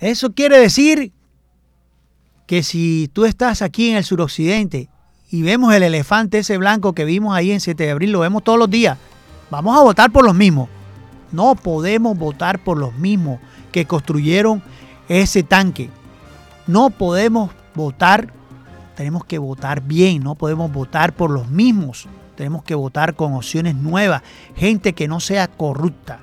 Eso 0.00 0.32
quiere 0.32 0.58
decir 0.60 1.12
que 2.48 2.62
si 2.62 3.10
tú 3.12 3.26
estás 3.26 3.60
aquí 3.60 3.90
en 3.90 3.98
el 3.98 4.04
suroccidente 4.04 4.88
y 5.30 5.42
vemos 5.42 5.74
el 5.74 5.82
elefante 5.82 6.38
ese 6.38 6.56
blanco 6.56 6.94
que 6.94 7.04
vimos 7.04 7.36
ahí 7.36 7.52
en 7.52 7.60
7 7.60 7.84
de 7.84 7.90
abril, 7.90 8.10
lo 8.10 8.20
vemos 8.20 8.42
todos 8.42 8.58
los 8.58 8.70
días, 8.70 8.96
vamos 9.50 9.76
a 9.78 9.82
votar 9.82 10.10
por 10.10 10.24
los 10.24 10.34
mismos. 10.34 10.70
No 11.30 11.54
podemos 11.54 12.16
votar 12.16 12.64
por 12.64 12.78
los 12.78 12.94
mismos 12.94 13.38
que 13.70 13.84
construyeron 13.84 14.62
ese 15.10 15.42
tanque. 15.42 15.90
No 16.66 16.88
podemos 16.88 17.50
votar, 17.74 18.32
tenemos 18.96 19.26
que 19.26 19.36
votar 19.36 19.82
bien, 19.82 20.22
no 20.22 20.34
podemos 20.34 20.72
votar 20.72 21.12
por 21.12 21.30
los 21.30 21.48
mismos. 21.48 22.08
Tenemos 22.34 22.62
que 22.62 22.74
votar 22.74 23.14
con 23.14 23.34
opciones 23.34 23.74
nuevas, 23.74 24.22
gente 24.56 24.94
que 24.94 25.06
no 25.06 25.20
sea 25.20 25.48
corrupta, 25.48 26.20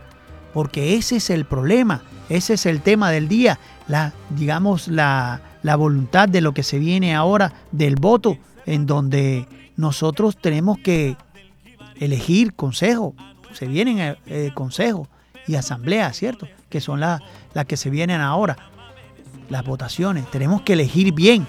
porque 0.55 0.95
ese 0.95 1.17
es 1.17 1.29
el 1.29 1.45
problema, 1.45 2.01
ese 2.29 2.55
es 2.55 2.65
el 2.65 2.81
tema 2.81 3.11
del 3.11 3.27
día, 3.27 3.59
la, 3.87 4.13
digamos, 4.31 4.87
la, 4.87 5.41
la 5.65 5.75
voluntad 5.75 6.29
de 6.29 6.41
lo 6.41 6.53
que 6.53 6.61
se 6.61 6.77
viene 6.77 7.15
ahora 7.15 7.51
del 7.71 7.95
voto, 7.95 8.37
en 8.67 8.85
donde 8.85 9.47
nosotros 9.77 10.37
tenemos 10.37 10.77
que 10.77 11.17
elegir 11.95 12.53
consejo, 12.53 13.15
se 13.51 13.65
vienen 13.65 13.97
eh, 13.97 14.15
eh, 14.27 14.51
consejos 14.53 15.07
y 15.47 15.55
asambleas, 15.55 16.15
¿cierto? 16.15 16.47
Que 16.69 16.81
son 16.81 16.99
las 16.99 17.19
que 17.67 17.77
se 17.77 17.89
vienen 17.89 18.21
ahora, 18.21 18.57
las 19.49 19.65
votaciones, 19.65 20.29
tenemos 20.29 20.61
que 20.61 20.73
elegir 20.73 21.15
bien. 21.15 21.47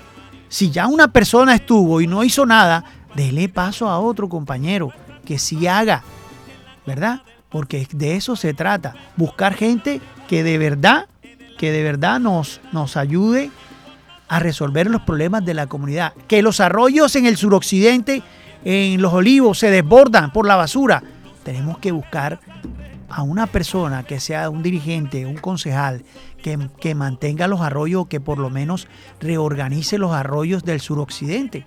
Si 0.49 0.71
ya 0.71 0.87
una 0.87 1.09
persona 1.09 1.55
estuvo 1.55 2.01
y 2.01 2.07
no 2.07 2.25
hizo 2.25 2.47
nada, 2.47 2.85
dele 3.15 3.51
paso 3.51 3.87
a 3.87 4.01
otro 4.01 4.31
compañero 4.31 4.93
que 5.27 5.39
sí 5.39 5.67
haga, 5.67 6.03
¿verdad? 6.87 7.21
Porque 7.51 7.87
de 7.93 8.17
eso 8.17 8.35
se 8.35 8.55
trata, 8.55 8.95
buscar 9.19 9.53
gente 9.53 10.01
que 10.27 10.43
de 10.43 10.57
verdad, 10.57 11.07
que 11.59 11.71
de 11.71 11.83
verdad 11.83 12.19
nos, 12.19 12.63
nos 12.73 12.97
ayude 12.97 13.51
a 14.29 14.39
resolver 14.39 14.91
los 14.91 15.03
problemas 15.03 15.45
de 15.45 15.55
la 15.55 15.67
comunidad. 15.67 16.13
Que 16.29 16.43
los 16.43 16.61
arroyos 16.61 17.15
en 17.17 17.27
el 17.27 17.37
suroccidente, 17.37 18.23
en 18.65 19.01
los 19.01 19.13
olivos, 19.13 19.59
se 19.59 19.71
desbordan 19.71 20.33
por 20.33 20.47
la 20.47 20.57
basura. 20.57 21.03
Tenemos 21.45 21.79
que 21.79 21.93
buscar 21.93 22.41
a 23.09 23.23
una 23.23 23.47
persona 23.47 24.03
que 24.03 24.19
sea 24.19 24.51
un 24.51 24.63
dirigente, 24.63 25.27
un 25.27 25.37
concejal, 25.37 26.05
que, 26.43 26.59
que 26.81 26.95
mantenga 26.95 27.47
los 27.47 27.61
arroyos, 27.61 28.09
que 28.09 28.21
por 28.21 28.39
lo 28.39 28.51
menos 28.51 28.89
reorganice 29.21 29.99
los 29.99 30.13
arroyos 30.13 30.65
del 30.65 30.81
suroccidente. 30.81 31.67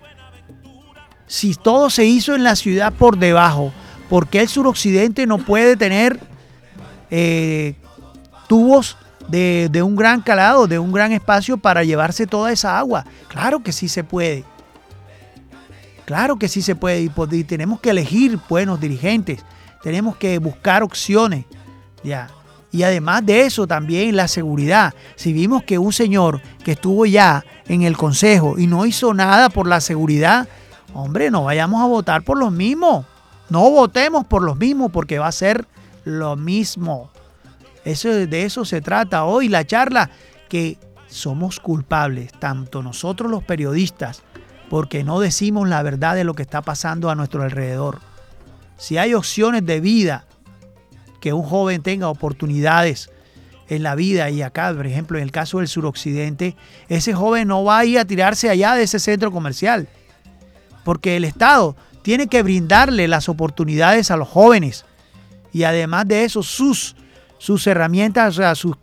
Si 1.28 1.56
todo 1.56 1.90
se 1.90 2.06
hizo 2.06 2.36
en 2.36 2.44
la 2.44 2.56
ciudad 2.56 2.92
por 2.92 3.18
debajo, 3.18 3.72
¿por 4.10 4.28
qué 4.28 4.42
el 4.42 4.50
suroccidente 4.50 5.28
no 5.28 5.38
puede 5.38 5.78
tener 5.78 6.20
eh, 7.12 7.76
tubos 8.48 8.98
de, 9.30 9.70
de 9.72 9.82
un 9.82 9.96
gran 9.96 10.22
calado, 10.22 10.68
de 10.68 10.80
un 10.80 10.92
gran 10.92 11.12
espacio 11.12 11.58
para 11.58 11.84
llevarse 11.84 12.28
toda 12.28 12.52
esa 12.52 12.78
agua? 12.78 13.06
Claro 13.30 13.64
que 13.64 13.72
sí 13.72 13.88
se 13.88 14.04
puede. 14.04 14.44
Claro 16.10 16.38
que 16.38 16.48
sí 16.48 16.64
se 16.64 16.76
puede 16.76 17.02
y, 17.02 17.44
tenemos 17.44 17.80
que 17.82 17.92
elegir 17.92 18.40
buenos 18.50 18.82
dirigentes, 18.82 19.46
tenemos 19.84 20.16
que 20.16 20.40
buscar 20.40 20.82
opciones, 20.82 21.46
ya. 22.04 22.32
Y 22.72 22.82
además 22.82 23.24
de 23.28 23.42
eso 23.42 23.68
también 23.68 24.16
la 24.16 24.28
seguridad. 24.28 24.96
Si 25.16 25.34
vimos 25.34 25.62
que 25.62 25.78
un 25.78 25.94
señor 25.94 26.42
que 26.64 26.72
estuvo 26.72 27.06
ya 27.06 27.46
en 27.68 27.84
el 27.84 27.96
consejo 27.96 28.58
y 28.58 28.66
no 28.66 28.88
hizo 28.88 29.14
nada 29.14 29.52
por 29.52 29.68
la 29.68 29.82
seguridad, 29.82 30.48
hombre, 30.96 31.30
no 31.30 31.44
vayamos 31.44 31.80
a 31.80 31.86
votar 31.86 32.24
por 32.24 32.40
los 32.40 32.52
mismos. 32.52 33.06
No 33.50 33.70
votemos 33.70 34.26
por 34.26 34.42
los 34.42 34.58
mismos 34.58 34.90
porque 34.92 35.20
va 35.20 35.28
a 35.28 35.32
ser 35.32 35.68
lo 36.06 36.36
mismo. 36.36 37.12
De 37.90 38.44
eso 38.44 38.66
se 38.66 38.82
trata 38.82 39.26
hoy 39.26 39.50
la 39.50 39.66
charla, 39.66 40.12
que 40.48 40.78
somos 41.08 41.60
culpables, 41.60 42.32
tanto 42.34 42.84
nosotros 42.84 43.32
los 43.32 43.44
periodistas, 43.44 44.22
porque 44.70 45.04
no 45.04 45.20
decimos 45.20 45.68
la 45.68 45.82
verdad 45.82 46.14
de 46.14 46.24
lo 46.24 46.36
que 46.36 46.44
está 46.44 46.62
pasando 46.62 47.10
a 47.10 47.16
nuestro 47.16 47.42
alrededor. 47.42 48.00
Si 48.78 48.98
hay 49.00 49.16
opciones 49.16 49.66
de 49.66 49.80
vida, 49.80 50.26
que 51.20 51.34
un 51.34 51.44
joven 51.44 51.82
tenga 51.82 52.10
oportunidades 52.10 53.10
en 53.68 53.82
la 53.82 53.96
vida 53.96 54.30
y 54.30 54.44
acá, 54.44 54.72
por 54.74 54.86
ejemplo, 54.86 55.18
en 55.18 55.24
el 55.24 55.32
caso 55.32 55.58
del 55.58 55.68
suroccidente, 55.68 56.56
ese 56.90 57.14
joven 57.14 57.48
no 57.48 57.64
va 57.64 57.80
a 57.80 57.86
ir 57.86 57.98
a 57.98 58.06
tirarse 58.06 58.52
allá 58.52 58.76
de 58.76 58.84
ese 58.84 59.00
centro 59.00 59.32
comercial, 59.32 59.88
porque 60.84 61.18
el 61.18 61.26
Estado 61.26 61.76
tiene 62.04 62.28
que 62.28 62.44
brindarle 62.44 63.08
las 63.08 63.30
oportunidades 63.30 64.12
a 64.12 64.16
los 64.16 64.28
jóvenes 64.28 64.86
y 65.52 65.64
además 65.64 66.08
de 66.08 66.24
eso 66.24 66.44
sus, 66.44 66.96
sus 67.40 67.66
herramientas, 67.66 68.38
o 68.38 68.42
sea, 68.42 68.54
sus, 68.54 68.76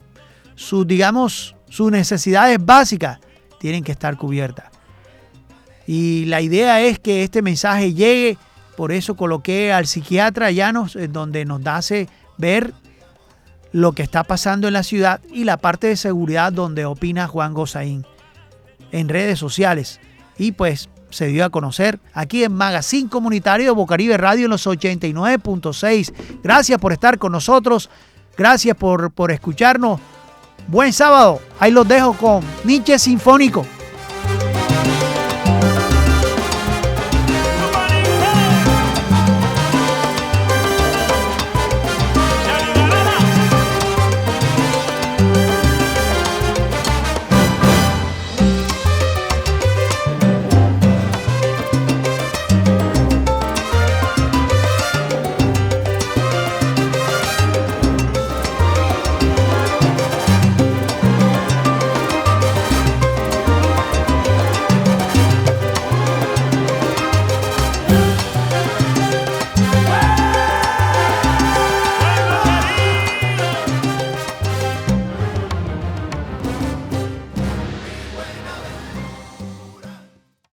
sus, 0.56 0.84
digamos, 0.86 1.54
sus 1.68 1.92
necesidades 1.92 2.58
básicas 2.60 3.20
tienen 3.60 3.84
que 3.84 3.92
estar 3.92 4.16
cubiertas. 4.16 4.66
Y 5.86 6.24
la 6.24 6.40
idea 6.40 6.80
es 6.80 6.98
que 6.98 7.22
este 7.22 7.42
mensaje 7.42 7.94
llegue, 7.94 8.36
por 8.76 8.90
eso 8.90 9.14
coloqué 9.16 9.72
al 9.72 9.86
psiquiatra 9.86 10.50
Llanos, 10.50 10.98
donde 11.10 11.44
nos 11.44 11.64
hace 11.66 12.08
ver 12.38 12.74
lo 13.72 13.92
que 13.92 14.02
está 14.02 14.24
pasando 14.24 14.66
en 14.66 14.72
la 14.72 14.82
ciudad 14.82 15.20
y 15.32 15.44
la 15.44 15.58
parte 15.58 15.86
de 15.86 15.96
seguridad 15.96 16.52
donde 16.52 16.84
opina 16.86 17.28
Juan 17.28 17.54
Gozaín 17.54 18.04
en 18.90 19.08
redes 19.08 19.38
sociales. 19.38 20.00
Y 20.38 20.52
pues 20.52 20.88
se 21.10 21.28
dio 21.28 21.44
a 21.44 21.50
conocer 21.50 22.00
aquí 22.12 22.44
en 22.44 22.52
Magazine 22.52 23.08
Comunitario 23.08 23.66
de 23.66 23.72
Bocaribe 23.72 24.16
Radio 24.16 24.46
en 24.46 24.50
los 24.50 24.66
89.6. 24.66 26.12
Gracias 26.42 26.78
por 26.78 26.92
estar 26.92 27.18
con 27.18 27.32
nosotros. 27.32 27.90
Gracias 28.36 28.76
por, 28.76 29.10
por 29.10 29.30
escucharnos. 29.30 30.00
Buen 30.68 30.92
sábado. 30.92 31.40
Ahí 31.58 31.70
los 31.70 31.86
dejo 31.86 32.12
con 32.14 32.42
Nietzsche 32.64 32.98
Sinfónico. 32.98 33.64